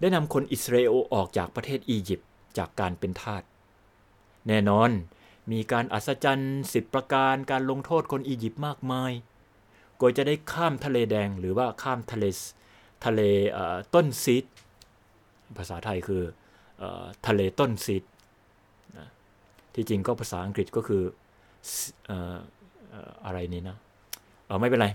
[0.01, 3.43] ได้นำคนอิสราเอลออกจากประเทศอียิปต์จากการเป็นทาส
[4.49, 4.91] แน่นอน
[5.53, 9.13] มีการอัศจรรย์สิบประการการลงโทษคนอียิปต์มากมาย
[10.01, 12.25] กว่าจะได้ข้ามทะเลแดงหรือว่าข้ามทะเล
[13.05, 13.21] ทะเล
[13.95, 14.45] ต้นซีด
[15.59, 16.23] ภาษาไทยคือ
[17.27, 18.05] ทะเลต้นซีด
[19.75, 21.03] ที่จริงก็ภาษาอังกฤษก็คือ
[23.25, 23.77] อะไรนี่นะ
[24.47, 24.89] เออไม่เป็นไร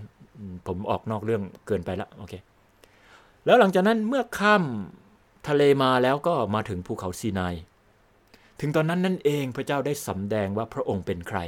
[0.67, 2.33] ผมออกนอกเรื่องเกินไปละโอเค
[3.45, 4.63] แล้วหลังจากนั้นเมื่อข้าม
[5.47, 7.55] ทะเลมาแล้วก็มาถึงภูเขาซีนาย
[8.59, 11.39] ถึงตอนนั้นนั่นเองพระเจ้าได้สำแดงว่าพระองค์เป็นใคร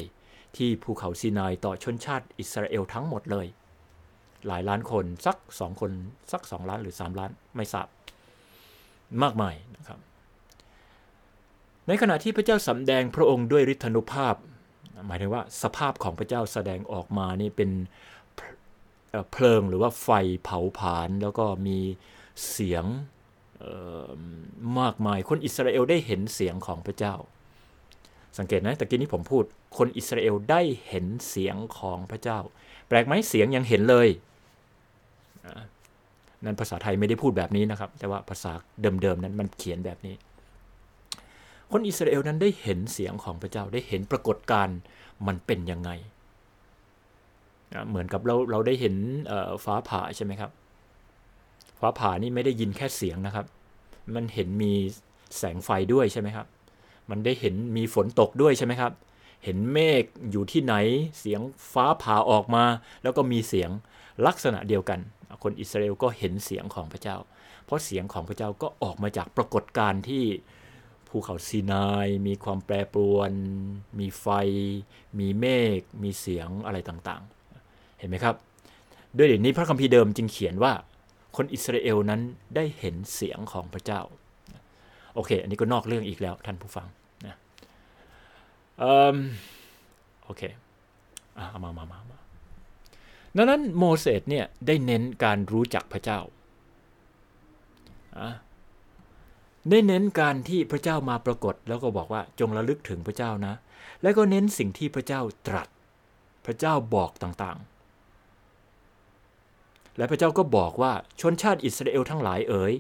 [0.55, 3.47] ที่ภูเขาซีนายต่อชนชาติอิสราเอลทั้งหมดเลย
[4.47, 5.91] หลายล้านคนสักสองคน
[6.31, 7.87] สักสองล้านหรือสามล้านไม่ทราบ
[9.23, 9.99] มากมายนะครับ
[11.87, 14.35] ในขณะที่พระเจ้าสำแดงพระองค์ด้วยฤทธานุภาพ
[15.07, 17.71] หมายถึงว่าสภาพของพระเจ้าแสดงออกมานี่เป็น
[19.31, 20.09] เพลิงหรือว่าไฟ
[20.43, 21.79] เผาผลาญแล้วก็มี
[22.51, 22.85] เสียง
[24.79, 27.15] มากมายคนอิสราเอลได้เห็นเสียงของพระเจ้า
[28.37, 29.43] สังเกตนะตะกี้นี้ผมพูด
[29.77, 32.39] คนอิสราเอลได้เห็นเสียงของพระเจ้า
[32.87, 34.07] แปลกไหมเสียงยังเห็นเลย
[36.45, 40.15] นั้นภาษาไทยไม่ได้พูดแบบนี้นะครับ แต่ว่าภาษาเดิมๆนั้นมันเขียนแบบนี้
[41.71, 44.77] คนอิสราเอลนั้นได้เห็นเสียงของพระเจ้าได้เห็นปรากฏการณ์
[45.27, 45.91] มันเป็นยังไง
[47.89, 48.95] เหมือนกับเราเราได้เห็น
[49.65, 50.51] ฟ้าผ่าใช่ไหมครับ
[51.79, 53.45] ฟ้าผ่านี่ไม่ได้ยินแค่เสียงนะครับ
[54.15, 54.73] มันเห็นมี
[55.37, 56.47] แสงไฟด้วยใช่ไหมครับ
[57.09, 58.91] มันได้เห็นมีฝนตกด้วยใช่ไหมครับ
[59.43, 60.75] เห็นเมฆอยู่ที่ไหน
[61.19, 61.41] เสียง
[61.73, 62.63] ฟ้าผ่าออกมา
[63.03, 63.69] แล้วก็มีเสียง
[64.27, 64.99] ลักษณะเดียวกัน
[65.43, 67.17] คนอิสราเอลก็เห็นเสียงของพระเจ้า
[67.65, 70.23] เพราะเสียงของพระเจ้าก็ออกมาจากปรากฏการณ์ที่
[71.07, 73.31] ภูเขาซีนาย มีความแปรปรวน
[73.99, 74.27] มีไฟ
[75.19, 75.45] มีเม
[75.79, 78.35] ฆ มีเสียงอะไรต่างๆ เห็นไหมครับ
[79.17, 80.73] ด้วยเหตุนี้พระคัมภีร์เดิมจึงเขียนว่า
[81.35, 82.21] คนอิสราเอลนั้น
[82.55, 84.01] ได้เห็นเสียงของพระเจ้า
[85.15, 86.87] โอเค อันนี้ก็นอกเรื่องอีกแล้วท่านผู้ฟัง
[87.25, 87.35] นะ
[90.25, 90.41] โอเค
[91.35, 92.19] เอามามามามา
[93.37, 96.19] ดังนั้นโมเสสเนี่ยได้เน้นการรู้จักพระเจ้า
[99.69, 103.53] ได้เน้นการที่พระเจ้ามาปรากฏ แล้วก็บอกว่าจงระลึกถึงพระเจ้านะ
[104.01, 105.67] แล้วก็เน้นสิ่งที่พระเจ้าตรัส
[106.45, 107.75] พระเจ้าบอกต่างๆ
[109.97, 112.73] และพระเจ้าก็บอกว่าชนชาติอิสราเอลทั้งหลายเอ๋ย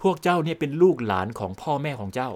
[0.00, 2.30] พวกเจ้าเนี่ยเป็นลูกหลานของพ่อแม่ของเจ้า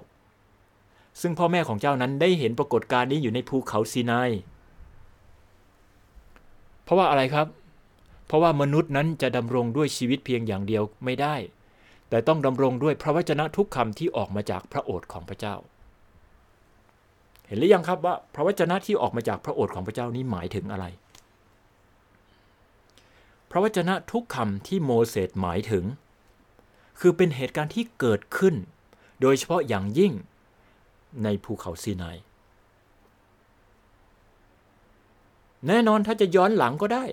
[1.20, 4.30] ซึ่งพ่อแม่ของเจ้านั้นได้เห็นปรากฏการณ์นี้อยู่ในภูเขาซีนาย
[6.84, 7.46] เพราะว่าอะไรครับ
[8.26, 11.34] เพราะว่ามนุษย์นั้นจะดำรงด้วยชีวิตเพียงอย่างเดียวไม่ได้
[12.10, 15.56] แต่ต้องดำรงด้วยพระวจนะทุกคำที่ออกมาจากพระโอษฐ์ของพระเจ้า
[17.46, 20.84] เห็นหรือยังครับว่าพระวจนะที่ออกมาจากพระโอษฐ์ของพระเจ้านี้หมายถึงอะไร
[23.50, 25.84] พระวจนะทุกคำที่โมเสสหมายถึง
[27.00, 28.54] คือเป็นเหตุการณ์ที่เกิดขึ้น
[29.20, 30.12] โดยเฉพาะอย่างยิ่ง
[31.24, 32.16] ในภูเขาซีนาย
[35.66, 37.04] แน่นอนถ้าจะย้อนหลังก็ได้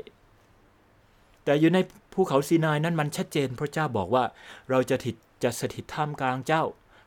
[1.43, 1.79] แต่อยู่ใน
[2.17, 4.23] ภูเขาซีนายนั้นมันชัดเจนพระเจ้าบอกว่า
[4.69, 6.63] เราจะถิดจะสถิตท่ามกลางเจ้า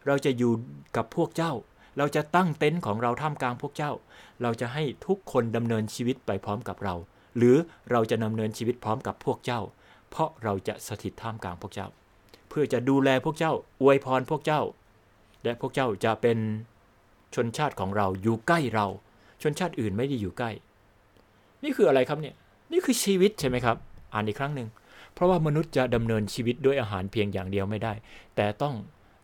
[0.06, 0.52] เราจะอยู่
[0.96, 1.52] กับพวกเจ้า
[1.98, 3.92] เราจะตั้งเต็นท์ของเราท่ามกลางพวกเจ้า
[4.42, 6.94] เราจะให้ทุกคนดำเนินชีวิตไปพร้อมกับเรา
[7.36, 7.56] หรือ
[7.90, 9.60] เราจะดำเนินชีวิตพร้อมกับพวกเจ้า
[10.10, 11.88] เพราะเราจะสถิตท่ามกลางพวกเจ้า
[12.48, 13.52] เพื่อจะดูแลพวกเจ้า
[13.82, 14.62] อวยพรพวกเจ้า
[15.44, 16.38] และพวกเจ้าจะเป็น
[17.34, 18.86] ชนชาติของเราอยู่ใกล้เรา
[19.42, 20.50] ชนชาติอื่นไม่ได้อยู่ใกล้
[21.62, 22.34] นี่คืออะไรครับเนี่ย
[22.72, 23.76] นี่คือชีวิตใช่ไหมครับ
[24.12, 24.68] อ่านอีกครั้งหนึ่ง
[25.20, 27.92] ราะว่ามนุษย์จะดำเนินชีวิตด้วยอาหารเพียงอย่างเดียวไม่ได้
[28.36, 28.74] แต่ต้อง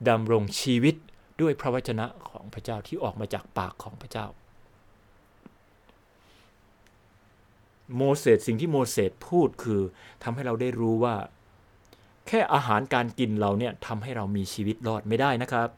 [0.08, 0.94] ดำรงชีวิต
[1.40, 4.26] ด้วยพระวจนะของพระเจ้าที่ออกมาจากปากของพระเจ้า
[7.96, 9.80] โมเสสสิ่งที่โมเสสพูดคือ
[10.22, 11.14] ทำให้เราได้รู้ว่า
[12.26, 15.68] แค่อาหารการกินเราเนี่ยทำให้เรามีชีวิตรอดไม่ได้นะครับ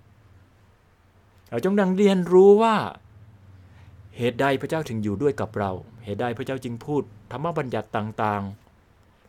[1.51, 2.77] เราจงดังเรียนรู้ว่า
[4.17, 5.71] เหตุใดพระเจ้าถึงอยู่ด้วยกับเรา
[6.05, 7.03] เหตุใดพระเจ้าจึงพูด
[7.33, 8.68] ธรรมบัญญัติต่างๆ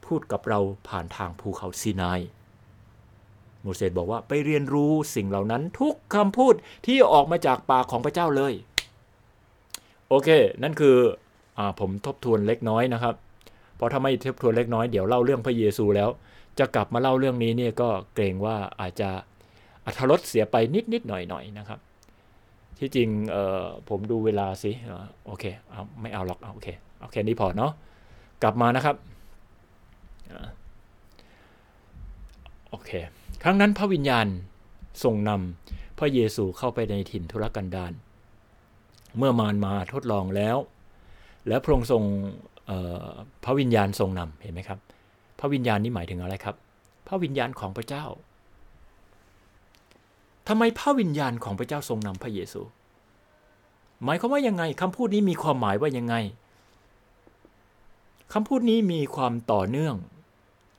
[0.10, 2.20] พูดกับเราผ่านทางภูเขาซีนาย
[3.62, 6.53] โมเสสบอกว่าไปเรียนรู้สิ่งเหล่านั้นทุกคำพูด
[6.86, 8.53] ที่ออกมาจากปากของพระเจ้าเลย
[10.10, 10.30] โอเค
[10.64, 10.97] นั่นคือ
[11.57, 13.16] อผมทบทวนเล็กน้อยนะครับ
[13.76, 16.10] เพราะถ้าไม่ทบทวนเล็กน้อยเดี๋ยวเล่าเรื่องพระเยซูแล้ว
[16.60, 19.10] จะกลับมาเล่าเรื่องนี้เนี่ยก็เกรงว่าอาจจะ
[19.86, 21.80] อัธรสเสียไปนิดนิดหน่อยหน่อยนะครับ
[22.80, 23.10] ที่จริง
[23.89, 24.72] ผมดูเวลาสิ
[25.26, 26.68] โอเคเอาไม่เอาหรอกโอเค
[27.01, 27.72] โอเคนี้พอเนาะ
[28.43, 28.95] กลับมานะครับ
[32.70, 32.92] โอเค
[33.44, 34.28] ครั้งนั้นพระวิญญาณ
[35.04, 37.94] ทรงนำพระเยซูเข้าไปในถิ่นทุรกันดาร
[39.18, 40.58] เมื่อมารมาทดลองแล้ว
[41.48, 42.04] แล้วพระองค์ทรง
[43.44, 44.80] พระวิญญาณทรงนำเห็นไหมครับ
[45.40, 46.56] พระวิญญาณนี้หมายถึงอะไรครับ
[47.08, 48.06] พระวิญญาณของพระเจ้า
[50.48, 52.62] ทำไมพระวิญญาณของพระเจ้าทรงนำพระเยซู
[54.04, 56.16] หมายความว่ายังไงคำพูดนี้มีความหมายว่ายังไง
[58.34, 59.96] คำพูดนี้มีความต่อเนื่อง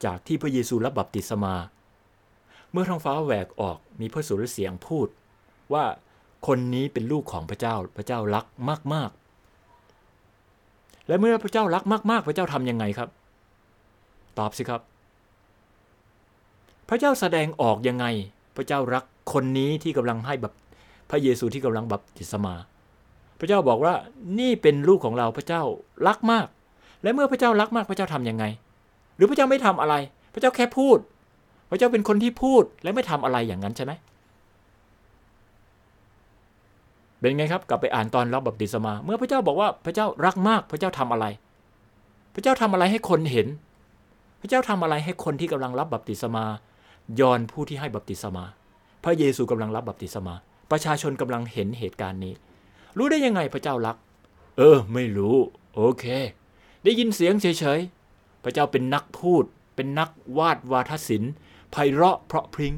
[0.05, 1.55] จากที่พระเยซูรับบัพติศมา
[2.73, 5.09] เมื่อท้องฟ้าแหวกออกมีพระสุรเสียงพูด
[5.73, 5.85] ว่า
[6.47, 8.47] คนนี้เป็นลูกของพระเจ้าพระเจ้ารัก
[8.95, 9.11] มาก
[9.89, 13.09] ๆ และเมื่อพระเจ้ารักมาก ๆ พระเจ้าทำยังไงครับ
[14.39, 14.81] ตอบสิครับ
[16.89, 18.07] พระเจ้าแสดงออกยังไง
[18.57, 20.53] พระเจ้ารักคนนี้ที่กำลังให้แบบ
[21.11, 22.55] พระเยซูที่กำลังบัพติศมา
[23.39, 23.95] พระเจ้าบอกว่า
[24.39, 25.63] นี่เป็นลูกของเราพระเจ้า
[26.07, 26.47] รักมาก
[27.03, 28.45] และเมื่อพระเจ้ารักมากพระเจ้าทำยังไง
[29.21, 29.95] รือพระเจ้าไม่ทำอะไร
[30.33, 30.99] พระเจ้าแค่พูด
[31.71, 33.93] พระเจ้าเป็นคนที่พูดและไม่ทำอะไรอย่างนั้นใช่ไหม
[37.21, 41.27] เป็นไงครับกลับไปอ่านตอนรับบัพติศมา เมื่อพระเจ้าบอกว่าพระเจ้ารักมากพระเจ้าทำอะไร
[42.35, 43.47] พระเจ้าทำอะไรให้คนเห็น
[44.41, 46.45] พระเจ้าทำอะไรให้คนที่กำลังรับบัพติศมา
[47.21, 48.45] ยอนผู้ที่ให้บัพติศมา
[49.05, 50.35] พระเยซูกำลังรับบัพติศมา
[50.71, 52.33] ประชาชนกำลังเห็นเหตุการณ์นี้
[52.99, 53.97] รู้ได้ยังไงพระเจ้ารัก
[54.59, 55.37] เออ ไม่รู้
[55.75, 56.05] โอเค
[56.85, 57.81] ได้ยินเสียงเฉย
[58.45, 59.45] พระเจ้าเป็นนักพูด
[59.77, 61.33] เป็นนักวาดวาทศิลป์
[61.73, 62.75] ไพเราะเพราะพริง้ง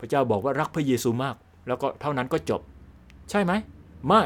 [0.00, 2.60] พระเจ้าบอกว่ารักพระเยซูมาก แล้วก็เท่านั้นก็จบ
[3.30, 3.52] ใช่ไหม
[4.08, 4.24] ไม่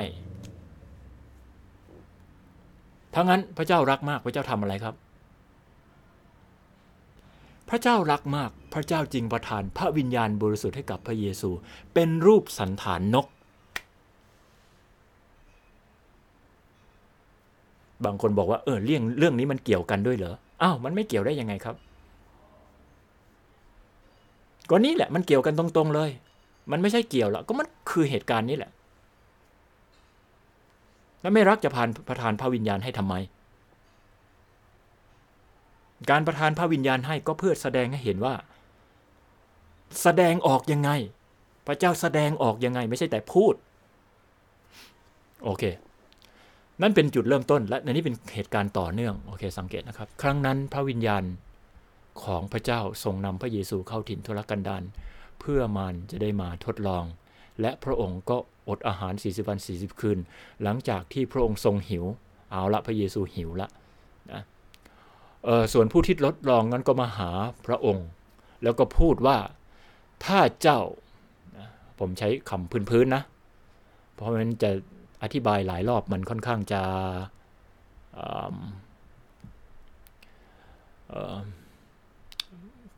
[3.14, 4.94] ถ้างั้นพระเจ้ารักมาก พระเจ้าทำอะไรครับ
[7.68, 11.50] พระเจ้ารักมาก พระเจ้าจริงประทานพระวิญญาณบริสุทธิ์ให้กับพระเยซู
[11.94, 13.26] เป็นรูปสันฐานนก
[18.04, 21.76] บางคนบอกว่าเออเรื่องเรื่องนี้มันเกี่ยวกันด้วยเหรออ้าวมันไม่เกี่ยวได้ยังไงครับ
[24.70, 26.10] ก็นี้แหละมันเกี่ยวกันตรงๆเลย
[26.70, 28.70] มันไม่ใช่เกี่ยวหรอกก็มันคือเหตุการณ์นี้แหละ
[31.20, 33.14] แล้วไม่รักจะผ่านประทานพระวิญญาณให้ทำไม
[36.10, 38.34] การประทานพระวิญญาณให้ก็เพื่อแสดงให้เห็นว่า
[40.02, 40.90] แสดงออกยังไง
[41.66, 43.54] พระเจ้าแสดงออกยังไง ไม่ใช่แต่พูด
[45.44, 45.62] โอเค
[46.82, 51.24] นั่นเป็นจุดเริ่มต้น และในนี้เป็นเหตุการณ์ต่อเนื่องโอเคสังเกตนะครับ ครั้งนั้นพระวิญญาณ
[52.24, 54.82] ของพระเจ้าทรงนำพระเยซูเข้าถิ่นทุรกันดาร
[55.40, 57.04] เพื่อมันจะได้มาทดลอง
[57.60, 58.36] และพระองค์ก็
[58.68, 60.18] อดอาหาร 40 วัน 40 คืน
[60.62, 62.04] หลังจากที่พระองค์ทรงหิว
[62.52, 63.68] เอาละพระเยซูหิวละ
[64.32, 64.42] นะ
[65.72, 67.30] ส่วนผู้ที่ลดลองนั้นก็มาหา
[67.66, 68.06] พระองค์
[68.62, 69.38] แล้วก็พูดว่า
[70.24, 70.80] ถ้าเจ้า
[71.98, 73.22] ผมใช้คำพื้นๆนะ
[74.14, 74.70] เพราะมันจะ
[75.24, 76.82] อธิบายหลายรอบมันค่อนข้างจะ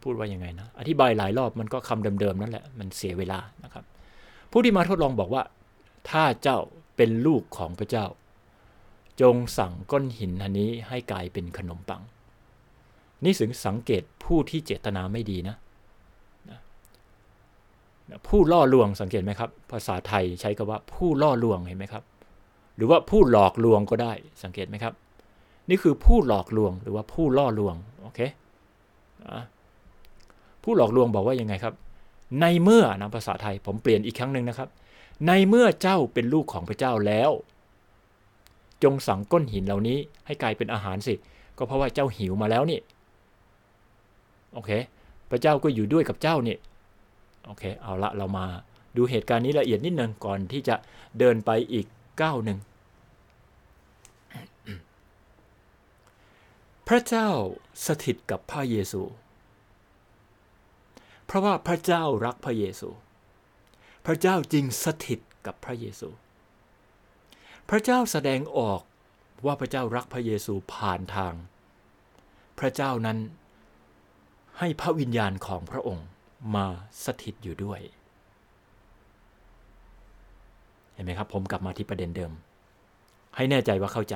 [0.03, 3.85] พูดว่ายังไงนะ อธิบายหลายรอบมันก็คำเดิมๆนั่นแหละ มันเสียเวลานะครับ
[4.51, 5.43] ผู้ที่มาทดลองบอกว่า
[6.11, 6.59] ถ้าเจ้า
[6.97, 8.07] เป็นลูกของพระเจ้า
[9.21, 12.03] จงสั่งก้อนหินอันนี้ให้กลายเป็นขนมปัง
[13.25, 15.57] นี่สึงสังเกตผู้ที่เจตนาไม่ดีนะ
[18.29, 22.03] ผู้ล่อลวงสังเกตไหมครับ ภาษาไทยใช้คำว่าผู้ล่อลวงเห็นไหมครับ
[22.77, 24.13] หรือว่าผู้หลอกลวงก็ได้
[24.43, 24.95] สังเกตไหมครับ
[25.69, 28.21] นี่คือผู้หลอกลวงหรือว่าผู้ล่อลวงโอเค
[30.63, 31.75] ผู้หลอกลวงบอกว่ายังไงครับ
[32.41, 34.69] ในเมื่อนะภาษาไทยผมเปลี่ยนอีกครั้งหนึ่งนะครับ
[35.27, 37.31] ในเมื่อเจ้าเป็นลูกของพระเจ้าแล้ว
[38.83, 41.15] จงสั่งก้อนหินเหล่านี้ให้กลายเป็นอาหารสิ
[41.59, 42.81] ก็เพราะว่าเจ้าหิวมาแล้วนี่
[44.55, 44.71] โอเค
[45.31, 46.57] พระเจ้าก็อยู่ด้วยกับเจ้านี่
[47.47, 48.47] โอเค เอาละเรามา
[48.97, 50.77] ดูเหตุการณ์นี้ละเอียดนิดนึงก่อนที่จะ
[51.19, 51.87] เดินไปอีก
[52.23, 52.59] ก้าหนึ่ง
[56.89, 57.29] พระเจ้า
[57.87, 59.03] สถิตกับพระเยซู
[61.27, 62.89] เพราะว่าพระเจ้ารักพระเยซู
[64.07, 66.09] พระเจ้าจริงสถิตกับพระเยซู
[67.69, 68.81] พระเจ้าแสดงออก
[69.47, 71.35] ว่าพระเจ้ารักพระเยซูผ่านทาง
[72.59, 73.19] พระเจ้านั้น
[74.59, 76.07] ให้พระวิญญาณของพระองค์
[76.55, 76.67] มา
[77.05, 77.81] สถิตอยู่ด้วย
[80.97, 82.33] เห็นไหมครับ ผมกลับมาที่ประเด็นเดิม
[83.37, 84.15] ให้แน่ใจว่าเข้าใจ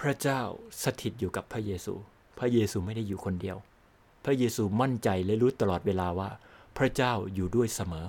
[0.00, 0.40] พระเจ้า
[0.82, 1.94] สถิตอยู่กับพระเยซู
[2.38, 3.56] พระเยซูไม่ได้อยู่คนเดียว
[4.24, 6.30] พระเยซูมั่นใจและรู้ตลอดเวลาว่า
[6.78, 8.06] พระเจ้าอยู่ด้วยเสมอ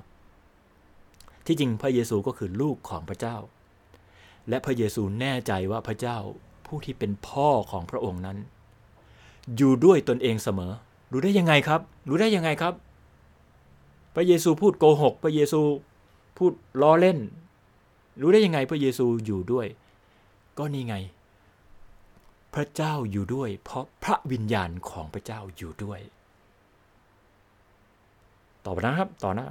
[1.45, 3.36] ที่จริงพระเยซูก็คือลูกของพระเจ้า
[4.49, 6.17] และพระเยซูแน่ใจว่าพระเจ้า
[6.65, 8.38] ผู้ที่เป็นพ่อของพระองค์นั้น
[9.55, 10.71] อยู่ด้วยตนเองเสมอ
[11.11, 12.73] รู้ได้ยังไงครับ รู้ได้ยังไงครับ
[14.15, 15.61] พระเยซูพูดโกหก พระเยซู
[16.40, 17.18] พูดล้อเล่น
[18.22, 19.68] รู้ได้ยังไงพระเยซูอยู่ด้วย
[20.58, 20.96] ก็นี่ไง
[22.54, 26.00] พระเจ้าอยู่ด้วย เพราะพระวิญญาณของพระเจ้าอยู่ด้วย
[28.66, 29.46] ต่อไปนะครับต่อนะ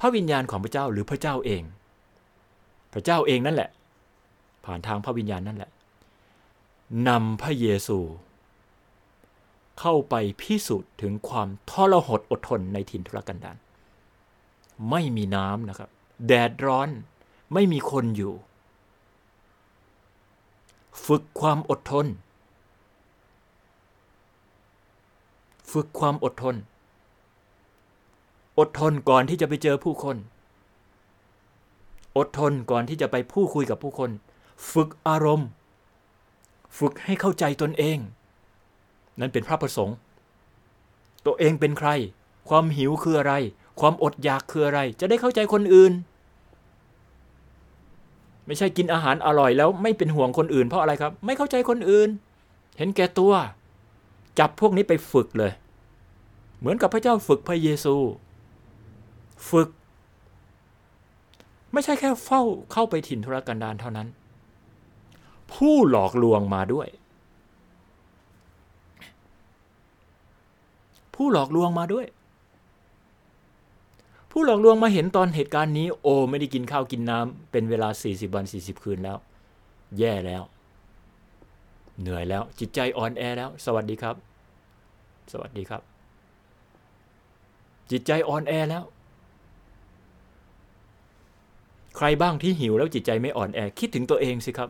[0.00, 1.62] พระวิญญาณของพระเจ้าหรือพระเจ้าเอง
[2.92, 3.70] พระเจ้าเองนั่นแหละ
[4.64, 5.70] ผ่านทางพระวิญญาณนั่นแหละ
[7.08, 7.98] นำพระเยซู
[9.80, 13.56] เข้าไปพิสูจน์ถึงความทรหดอดทนในถิ่นทุรกันดาร
[14.90, 15.90] ไม่มีน้ำนะครับ
[16.26, 16.88] แดดร้อน
[17.52, 18.34] ไม่มีคนอยู่
[21.06, 22.06] ฝึกความอดทน
[25.72, 26.56] ฝึกความอดทน
[28.58, 30.16] อดทนก่อนที่จะไปเจอผู้คน
[32.16, 34.10] อดทนก่อนที่จะไปพูดคุยกับผู้คน
[34.72, 35.48] ฝึกอารมณ์
[36.78, 37.98] ฝึกให้เข้าใจตนเอง
[39.20, 39.96] นั่นเป็นพระประสงค์
[41.26, 41.88] ตัวเองเป็นใคร
[42.48, 43.34] ความหิวคืออะไร
[43.80, 45.92] ความอดอยากคืออะไร จะได้เข้าใจคนอื่น
[48.50, 52.08] ไม่ใช่กินอาหารอร่อยแล้วไม่เป็นห่วงคนอื่นเพราะอะไรครับ ไม่เข้าใจคนอื่น
[52.78, 53.32] เห็นแก่ตัว
[54.38, 55.52] จับพวกนี้ไปฝึกเลย
[56.58, 57.94] เหมือนกับพระเจ้าฝึกพระเยซู
[59.50, 59.68] ฝึก
[61.72, 62.42] ไม่ใช่แค่เฝ้า
[62.72, 64.08] เข้าไปถิ่นธุรกันดารเท่านั้น
[65.52, 66.88] ผู้หลอกลวงมาด้วย
[71.14, 72.06] ผู้หลอกลวงมาด้วย
[74.30, 79.16] ผู้หลอกลวงมาเห็นตอนเหตุการณ์นี้ โอ้ไม่ได้กินข้าวกินน้ำเป็นเวลา 40 วัน 40 คืนแล้ว
[79.98, 80.42] แย่แล้ว
[82.00, 84.16] เหนื่อยแล้ว จิตใจอ่อนแอแล้ว สวัสดีครับ
[85.32, 85.82] สวัสดีครับ
[87.90, 88.84] จิตใจอ่อนแอแล้ว
[91.96, 94.68] ใครบ้างที่หิวแล้วจิตใจไม่อ่อนแอ คิดถึงตัวเองสิครับ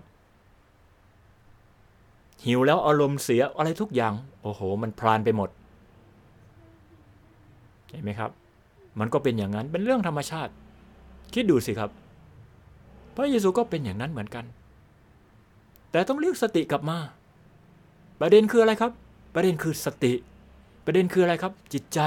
[2.47, 5.51] หิวแล้วอารมณ์เสียอะไรทุกอย่าง โอ้โห มันพลานไปหมด
[7.91, 8.31] เห็นไหมครับ
[8.99, 10.53] มันก็เป็นอย่างนั้นเป็นเรื่องธรรมชาติ
[11.35, 11.91] คิดดูสิครับ
[13.15, 14.45] พระเยซูก็เป็นอย่างนั้นเหมือนกัน
[15.91, 16.99] แต่ต้องเรียกสติกลับมา
[18.21, 18.93] ประเด็นคืออะไรครับ
[19.35, 20.13] ประเด็นคือสติ
[20.85, 22.01] ประเด็นคืออะไรครับ จิตใจ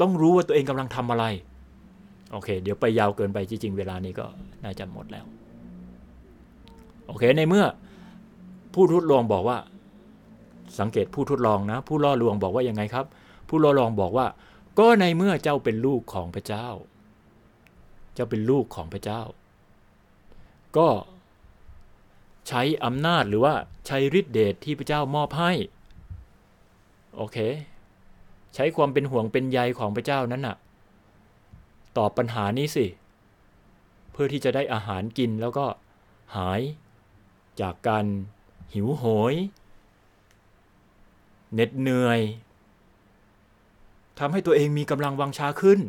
[0.00, 1.24] ต้องรู้ว่าตัวเองกำลังทำอะไร
[2.32, 4.26] โอเค เดี๋ยวไปยาวเกินไปจริงๆ เวลานี้ก็
[4.62, 5.24] น่าจะหมดแล้ว
[7.06, 7.64] โอเคในเมื่อ
[8.74, 9.58] ผู้ทดลองบอกว่า
[10.80, 13.06] สังเกตผู้ทดลองนะ ผู้ล่อลวงบอกว่ายังไงครับ
[13.48, 14.26] ผู้ล่อลองบอกว่า
[14.78, 16.68] ก็ในเมื่อเจ้าเป็นลูกของพระเจ้า
[18.14, 19.22] เจ้าเป็นลูกของพระเจ้า
[20.76, 20.88] ก็
[22.48, 23.54] ใช้อำนาจหรือว่า
[23.86, 25.52] ใช้ฤทธิเดชที่พระเจ้ามอบให้
[27.16, 27.38] โอเค
[28.54, 30.56] ใช้ความเป็นห่วงเป็นใยของพระเจ้านั้นน่ะ
[31.96, 32.86] ตอบปัญหานี้สิ
[34.12, 35.66] เพื่อที่จะได้อาหารกินแล้วก็
[36.36, 36.60] หาย
[37.60, 38.04] จากการ
[38.74, 39.34] หิวโหย
[41.52, 42.20] เหน็ดเหนื่อย
[44.18, 45.80] ทำให้ตัวเองมีกำลังวังชาขึ้น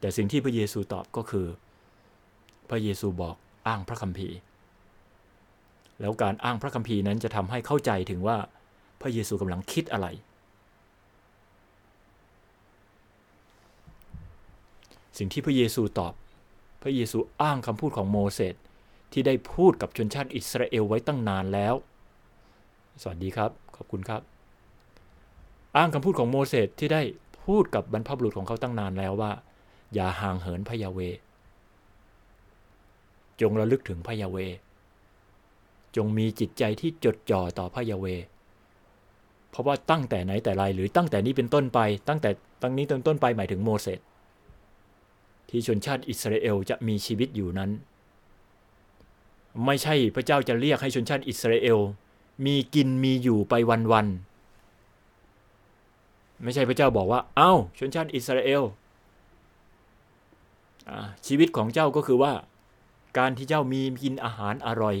[0.00, 1.46] แต่สิ่งที่พระเยซูตอบก็คือ
[2.68, 3.36] พระเยซูบอก
[3.66, 4.36] อ้างพระคัมภีร์
[6.00, 8.36] แล้วการอ้างพระคัมภีร์นั้นจะทำให้เข้าใจถึงว่า
[9.00, 10.06] พระเยซูกำลังคิดอะไร
[15.18, 16.12] สิ่งที่พระเยซูตอบ
[16.82, 18.54] พระเยซูอ้างคำพูดของโมเสส
[19.12, 21.74] ที่ได้พูดกับชนชาติอิสราเอลไว้ตั้งนานแล้ว
[23.02, 24.20] สวัสดีครับ ขอบคุณครับ
[25.76, 27.02] อ้างคำพูดของโมเสสที่ได้
[27.46, 29.32] พูดกับบรรพบุรุษของเขาตั้งนานแล้วว่า
[29.94, 31.00] อย่าห่างเหินพะยาเว
[33.40, 34.36] จงระลึกถึงพะยาเว
[35.96, 38.06] จงมีจิตใจที่จดจ่อต่อพะยาเว
[39.50, 42.30] เพราะว่าตั้งแต่ไหนแต่ไรหรือตั้งแต่นี้เป็นต้นไป ตั้งแต่
[42.62, 44.00] ตั้งนี้ต้นต้นไปหมายถึงโมเสส
[45.48, 47.70] ที่ชนชาติอิสราเอลจะมีชีวิตอยู่นั้น
[49.64, 51.78] ไม่ใช่พระเจ้าจะเรียกให้ชนชาติอิสราเอล
[52.46, 53.54] มีกินมีอยู่ไป
[53.92, 58.62] วันๆไม่ใช่พระเจ้าบอกว่า เอา้าชนชาติอิสราเอล
[61.26, 62.32] ชีวิตของเจ้าก็คือว่า
[63.18, 64.96] การที่เจ้ามีกินอาหารอร่อย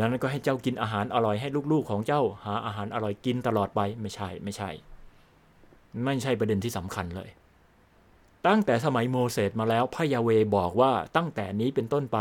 [0.00, 4.70] นั้นก็ให้เจ้ากินอาหารอร่อยให้ลูกๆของเจ้าหาอาหารอร่อยกินตลอดไปไม่ใช่ไม่ใช่
[6.04, 7.30] ไม่ใช่ประเด็นที่สำคัญเลย
[8.46, 12.18] ตั้งแต่สมัยโมเสสมาแล้วพระยาเวบอกว่าตั้งแต่นี้เป็นต้นไป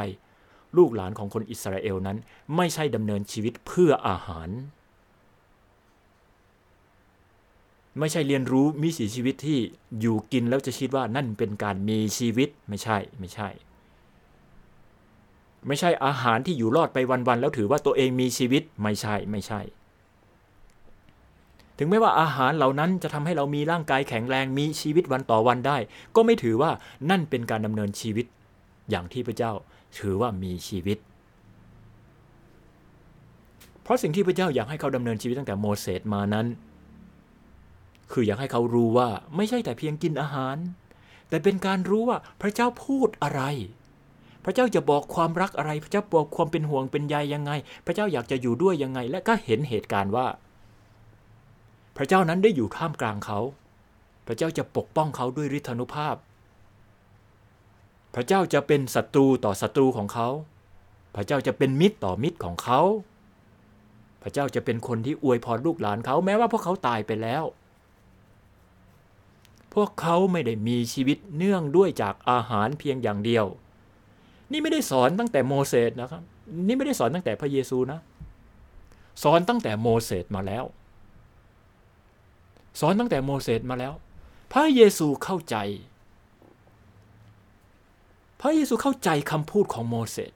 [0.77, 2.17] ลูกหลานของคนอิสราเอลนั้น
[2.55, 4.49] ไม่ใช่ดำเนินชีวิตเพื่ออาหาร
[7.99, 9.59] ไม่ใช่เรียนรู้มิสีชีวิตที่
[9.99, 13.49] อยู่กินแล้วจะคิดว่านั่นเป็นการมีชีวิตไม่ใช่ไม่ใช่
[15.67, 16.97] ไม่ใช่อาหารที่อยู่รอดไป
[17.27, 19.61] วันๆแล้วถือว่าตัวเองมีชีวิตไม่ใช่ไม่ใช่
[21.77, 25.77] ถึงแม้ว่าอาหารเหล่านั้นจะทำให้เรามีร่างกายแข็งแรงมีชีวิตวันต่อวันได้
[26.15, 26.71] ก็ไม่ถือว่า
[27.09, 28.25] นั่นเป็นการดำเนินชีวิต
[28.89, 29.53] อย่างที่พระเจ้า
[29.97, 30.97] ถือว่ามีชีวิต
[33.83, 36.47] เพราะสิ่งที่พระเจ้าอยากให้เขาดำเนินชีวิตตั้งแต่โมเสสมานั้น
[38.11, 40.57] คืออยากให้เขารู้ว่าไม่ใช่แต่เพียงกินอาหาร
[41.29, 43.41] แต่เป็นการรู้ว่าพระเจ้าพูดอะไร
[44.45, 47.51] พระเจ้าจะบอกความรักอะไร พระเจ้าบอกความเป็นห่วงเป็นใยยังไง
[47.85, 50.27] พระเจ้าอยากจะอยู่ด้วยยังไง และก็เห็นเหตุการณ์ว่า
[51.97, 53.39] พระเจ้านั้นได้อยู่ท่ามกลางเขา
[54.27, 56.15] พระเจ้าจะปกป้องเขาด้วยฤทธานุภาพ
[58.15, 60.29] พระเจ้าจะเป็นศัตรูต่อศัตรูของเขา
[61.15, 62.81] พระเจ้าจะเป็นมิตรต่อมิตรของเขา
[64.21, 67.43] พระเจ้าจะเป็นคนที่อวยพรลูกหลานเขาแม้ว่าพวกเขาตายไปแล้ว
[69.73, 73.45] พวกเขาไม่ได้มีชีวิตเนื่องด้วยจากอาหารเพียงอย่างเดียว
[74.51, 76.21] นี่ไม่ได้สอนตั้งแต่โมเสสนะครับ
[76.67, 77.99] นี่ไม่ได้สอนตั้งแต่พระเยซูนะ
[79.23, 80.63] สอนตั้งแต่โมเสสมาแล้ว
[82.79, 83.93] สอนตั้งแต่โมเสสมาแล้ว
[84.53, 85.55] พระเยซูเข้าใจ
[88.45, 90.31] พระเยซูเข้าใจคำพูดของโมเสส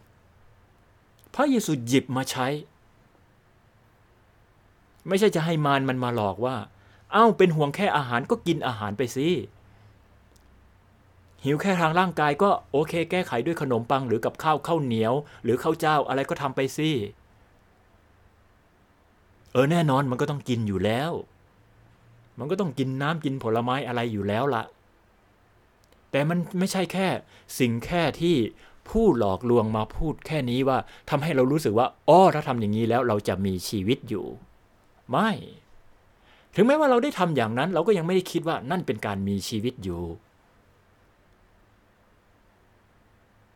[1.36, 2.48] พระเยซูหยิบมาใช้
[5.08, 6.56] ไม่ใช่จะให้มารมันมาหลอกว่า
[7.12, 9.28] เอ้าเป็นห่วงแค่อาหารก็กินอาหารไปสิ
[11.44, 16.90] หิวแค่ทางร่างกายก็โอเค แก้ไขด้วยขนมปังหรือกับข้าวข้าวเหนียว หรือข้าวเจ้าอะไรก็ทำไปสิ
[19.52, 21.12] เออแน่นอนมันก็ต้องกินอยู่แล้ว
[22.40, 24.64] มันก็ต้องกินน้ำกินผลไม้อะไรอยู่แล้วละ
[26.12, 27.08] แต่มันไม่ใช่แค่
[27.60, 28.36] สิ่งแค่ที่
[28.90, 30.78] ผู้หลอกลวงมาพูดแค่นี้ว่า
[31.10, 34.26] ทำให้เรารู้สึกว่าอ้อถ้าทำอย่างนี้แล้วเราจะมีชีวิตอยู่
[35.10, 35.32] ไม่
[36.56, 40.02] ถึงแม้ว่าเราได้ทำอย่างนั้น เราก็ยังไม่ได้คิดว่านั่นเป็นการมีชีวิตอยู่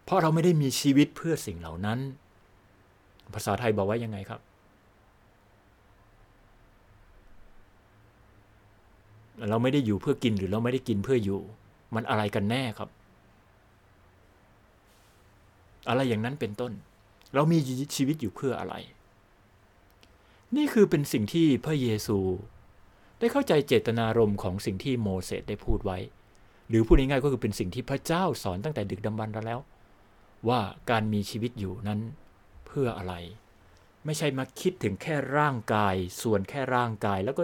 [0.04, 2.00] เพราะเราไม่ได้มีชีวิตเพื่อสิ่งเหล่านั้น
[3.34, 4.42] ภาษาไทยบอกว่ายังไงครับ
[9.50, 11.42] เราไม่ได้อยู่เพื่อกินหรือเราไม่ได้กินเพื่ออยู่
[11.96, 12.90] มันอะไรกันแน่ครับ
[15.90, 16.72] อะไรอย่างนั้นเป็นต้น
[17.34, 17.58] เรามี
[17.96, 18.76] ชีวิตอยู่เพื่ออะไร
[20.56, 22.20] นี่คือเป็นสิ่งที่พระเยซู
[23.20, 25.98] ได้เข้าใจเจตนารมณ์ของสิ่งที่โมเสสได้พูดไว้
[26.70, 29.60] หรือพูดง่ายๆก็คือเป็นสิ่งที่พระเจ้าสอนตั้งแต่ดึกดำบรรพ์แล้ว
[30.50, 32.00] ว่าการมีชีวิตอยู่นั้น
[32.66, 33.14] เพื่ออะไร
[34.06, 37.44] ไม่ใช่มาคิดถึงแค่ร่างกาย ส่วนแค่ร่างกายแล้วก็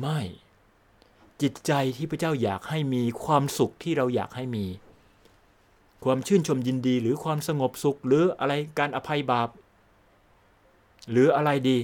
[0.00, 0.20] ไม่
[1.42, 4.66] จิตใจที่พระเจ้าอยากให้มีความสุขที่เราอยากให้มี
[6.04, 9.48] ความชื่นชมยินดีหรือความสงบสุข หรืออะไรการอภัยบาป
[11.10, 11.78] หรืออะไรดี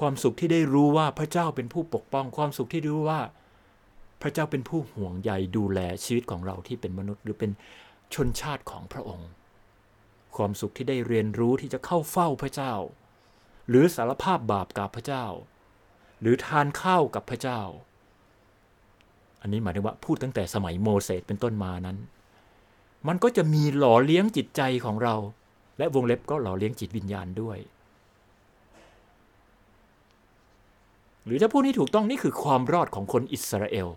[0.00, 3.20] ความสุขที่ได้รู้ว่าพระเจ้าเป็นผู้ปกป้อง ความสุขที่รู้ว่า
[4.22, 7.50] พระเจ้าเป็นผู้ห่วงใยดูแลชีวิตของเราที่เป็นมนุษย์ หรือเป็น
[8.14, 9.28] ชนชาติของพระองค์
[10.36, 12.74] ความสุขที่ได้เรียนรู้ที่จะเข้าเฝ้าพระเจ้า
[13.68, 15.26] หรือสารภาพบาปกับพระเจ้า
[16.20, 17.60] หรือทานข้าวกับพระเจ้า
[19.44, 21.96] อันนี้หมายถึงว่าพูดตั้งแต่สมัยโมเสสเป็นต้นมานั้น
[23.08, 25.14] มันก็จะมีหล่อเลี้ยงจิตใจของเรา
[25.78, 27.58] และวงเล็บก็หล่อเลี้ยงจิตวิญญาณด้วย
[31.24, 33.88] หรือถ้าพูดนี้ถูกต้องนี่คือความรอดของคนอิสราเอล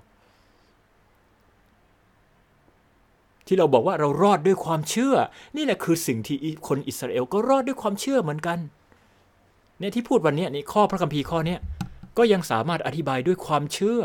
[3.48, 5.16] ที่เราบอกว่าเรารอดด้วยความเชื่อ
[5.56, 6.38] นี่แหละคือสิ่งที่
[6.68, 8.60] คนอิสราเอลก็รอดด้วยความเชื่อเหมือนกัน
[9.80, 11.58] เนี่ยที่พูดวันนี้นี่ข้อพระคัมภีร์ข้อนี้
[12.18, 14.02] ก็ยังสามารถอธิบายด้วยความเชื่อ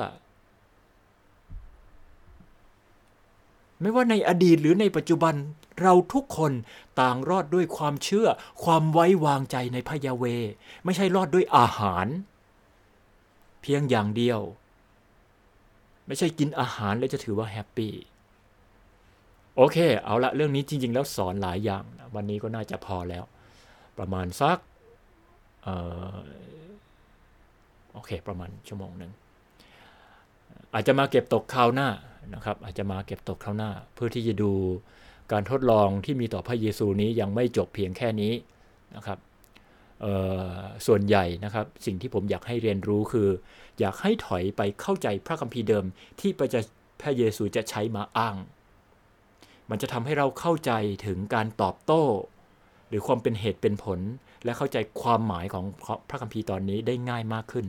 [3.82, 5.34] ไม่ว่าในอดีตหรือในปัจจุบัน
[5.82, 6.52] เราทุกคน
[7.00, 8.28] ต่างรอดด้วยความเชื่อ
[8.64, 10.24] ความไว้วางใจในพระยาเว
[10.84, 12.06] ไม่ใช่รอดด้วยอาหาร
[13.62, 14.40] เพียงอย่างเดียว
[16.06, 17.92] ไม่ใช่กินอาหารแล้วจะถือว่าแฮปปี้
[19.56, 23.24] โอเค เอาละเรื่องนี้จริง ๆ แล้วสอนหลายอย่างนะวันนี้ก็น่าจะพอแล้ว
[23.98, 24.58] ประมาณสัก
[27.92, 29.12] โอเค ประมาณชั่วโมงหนึ่ง
[30.72, 31.88] อาจจะมาเก็บตกคราวหน้า
[32.34, 34.52] นะครับอาจจะมาเก็บตกคราวหน้า เพื่อที่จะดู
[35.32, 38.32] การทดลองที่มีต่อพระเยซูนี้ยังไม่จบเพียงแค่นี้
[38.96, 39.18] นะครับ
[40.86, 43.28] ส่วนใหญ่นะครับ สิ่งที่ผมอยากให้เรียนรู้คือ
[43.80, 45.84] อยากให้ถอยไปเข้าใจพระคัมภีร์เดิม
[46.20, 46.30] ที่
[47.00, 48.36] พระเยซูจะใช้มาอ้าง
[49.70, 50.72] มันจะทำให้เราเข้าใจ
[51.06, 52.04] ถึงการตอบโต้
[52.88, 54.00] หรือความเป็นเหตุเป็นผล
[54.44, 55.64] และเข้าใจความหมายของ
[56.08, 57.66] พระคัมภีร์ตอนนี้ได้ง่ายมากขึ้น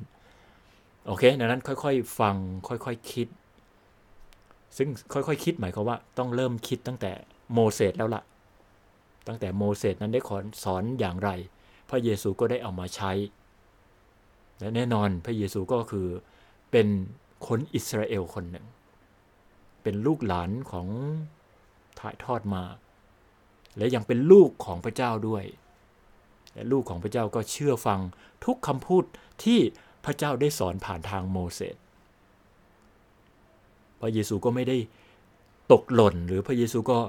[1.08, 2.36] โอเคดังนั้นค่อยๆ ฟัง
[2.68, 3.28] ค่อยๆคคิด
[4.78, 7.12] ซึ่งค่อยๆคคิดหมายความว่าต้องเริ่มคิดตั้งแต่
[7.54, 8.24] โมเสสแล้วละ่ะ
[9.28, 11.30] ตั้งแต่โมเสสนั้นได้ขอสอนอย่างไร
[11.90, 13.12] พระเยซูก็ได้เอามาใช้
[14.60, 16.08] และแน่นอนพระเยซูก็คือ
[16.72, 16.88] เป็น
[17.48, 18.66] คนอิสราเอลคนหนึ่ง
[19.84, 20.88] เป็นลูกหลานของ
[22.00, 22.64] ถ่ายทอดมา
[23.78, 25.44] และยังเป็นลูกของพระเจ้าด้วย
[26.54, 28.00] และลูกของพระเจ้าก็เชื่อฟัง
[28.46, 29.04] ทุกคำพูด
[29.44, 29.60] ที่
[30.06, 31.76] พระเจ้าได้สอนผ่านทางโมเสส
[34.06, 34.78] ระเยซูก็ไม่ได้
[35.72, 37.00] ตกหล่น หรือพระเยซูก็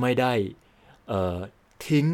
[0.00, 0.32] ไม่ได้
[1.86, 2.06] ทิ้ง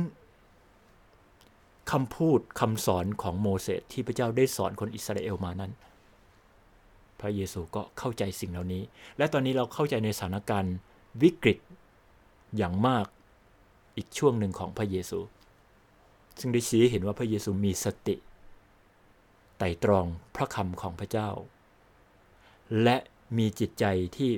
[1.90, 5.72] คำพูดคำสอนของโมเสสที่พระเจ้าได้สอนคนอิสราเอลมานั้น
[7.20, 8.82] พระเยซูก็เข้าใจสิ่งเหล่านี้
[9.18, 10.76] และตอนนี้เราเข้าใจในสถานการณ์
[11.22, 11.58] วิกฤต
[12.56, 13.06] อย่างมาก
[13.96, 15.18] อีกช่วงหนึ่งของพระเยซู
[16.40, 18.16] ซึ่งได้ชี้เห็นว่าพระเยซูมีสติ
[19.58, 20.06] ไต่ตรอง
[20.36, 21.28] พระคำของพระเจ้า
[22.82, 22.96] และ
[23.36, 23.84] มีจิตใจ
[24.16, 24.30] ที่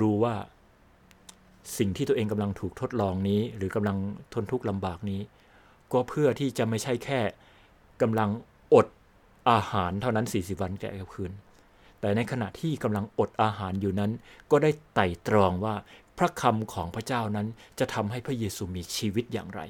[0.00, 0.34] รู้ว่า
[1.78, 3.96] สิ่งที่ตัวเองกำลังถูกทดลองนี้ หรือกำลัง
[4.34, 5.20] ทนทุกข์ลำบากนี้
[5.92, 7.20] ก็เพื่อที่จะไม่ใช่แค่
[8.02, 8.30] กำลัง
[8.74, 8.86] อด
[9.50, 11.32] อาหารเท่านั้น 40 วันแก่คืน
[12.00, 14.10] แต่ในขณะที่กำลังอดอาหารอยู่นั้น
[14.50, 15.74] ก็ได้ไต่ตรองว่า
[16.18, 17.46] พระคำของพระเจ้านั้น
[17.78, 19.60] จะทำให้พระเยซูมีชีวิตอย่างไร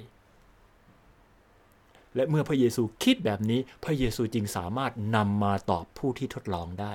[2.15, 6.95] และเมื่อพระเยซูคิดแบบนี้ พระเยซูจึงสามารถนำมาตอบผู้ที่ทดลองได้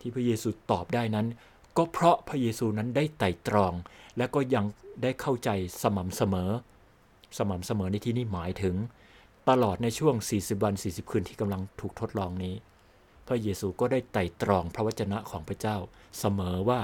[0.00, 1.26] ที่พระเยซูตอบได้นั้น
[1.76, 3.72] ก็เพราะพระเยซูนั้นได้ไต่ตรอง
[4.18, 4.64] และก็ยัง
[5.02, 5.50] ได้เข้าใจ
[5.82, 6.50] สม่ำเสมอ
[7.38, 8.76] สม่ำเสมอในที่นี้หมายถึง
[9.48, 12.54] ตลอดในช่วง 40 วัน 40 คืนที่กำลังถูกทดลองนี้
[13.26, 15.76] พระเยซูก็ได้ไต่ตรองพระวจนะของพระเจ้า
[16.18, 16.80] เสมอว่า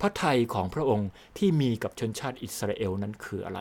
[0.00, 3.60] พระทัยของพระองค์ที่มีกับชนชาติอิสราเอลนั้นคืออะไร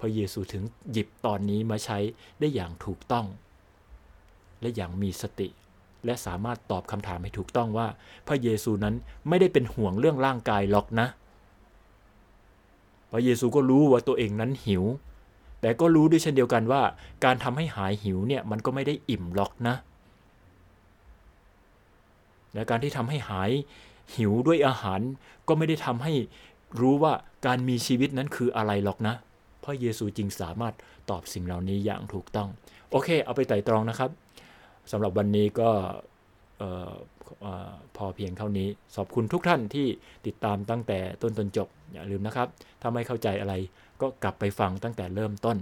[0.00, 1.98] พระเยซูถึงหยิบตอนนี้มาใช้
[2.40, 3.26] ได้อย่างถูกต้อง
[4.60, 5.48] และอย่างมีสติ
[6.06, 7.86] และสามารถตอบคำถามให้ถูกต้องว่า
[8.28, 8.94] พระเยซูนั้น
[9.28, 11.06] ไม่ได้เป็นห่วงเรื่องร่างกายหรอกนะ
[13.12, 14.84] พระเยซูก็รู้ว่าตัวเองนั้นหิว
[15.60, 16.82] แต่ก็รู้ด้วยเช่นเดียวกันว่า
[17.24, 19.74] การทำให้หายหิวเนี่ยมันก็ไม่ได้อิ่มหรอกนะ
[22.54, 23.50] และการที่ทำให้หาย
[24.16, 25.00] หิวด้วยอาหาร
[25.48, 26.12] ก็ไม่ได้ทำให้
[26.80, 27.12] รู้ว่า
[27.46, 29.14] การมีชีวิตนั้นคืออะไรหรอกนะ
[29.60, 30.74] เพราะเยซูจริงสามารถ
[31.10, 32.48] ตอบสิ่งเหล่านี้อย่างถูกต้อง
[32.90, 34.10] โอเค เอาไปไต่ตรองนะครับ
[34.92, 35.70] สำหรับวันนี้ก็
[37.96, 39.86] พอเพียงเท่านี้ขอบคุณทุกท่านที่
[40.26, 42.48] ติดตามตั้งแต่ต้นจนจบ อย่าลืมนะครับ
[42.80, 43.54] ถ้าไม่เข้าใจอะไร
[44.00, 45.56] ก็กลับไปฟังตั้งแต่เริ่มต้น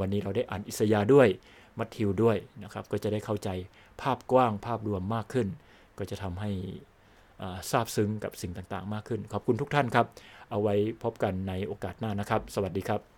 [0.00, 1.28] วันนี้เราได้อ่านอิสยาด้วย
[1.78, 3.48] มัทธิวด้วยนะครับ ก็จะได้เข้าใจ
[4.00, 5.48] ภาพกว้างภาพรวมมากขึ้น
[5.98, 6.50] ก็จะทำให้
[7.70, 10.06] ทราบซึ้งกับสิ่งต่างๆ มากขึ้น ขอบคุณทุกท่านครับ
[10.50, 13.13] เอาไว้พบกันในโอกาสหน้านะครับ สวัสดีครับ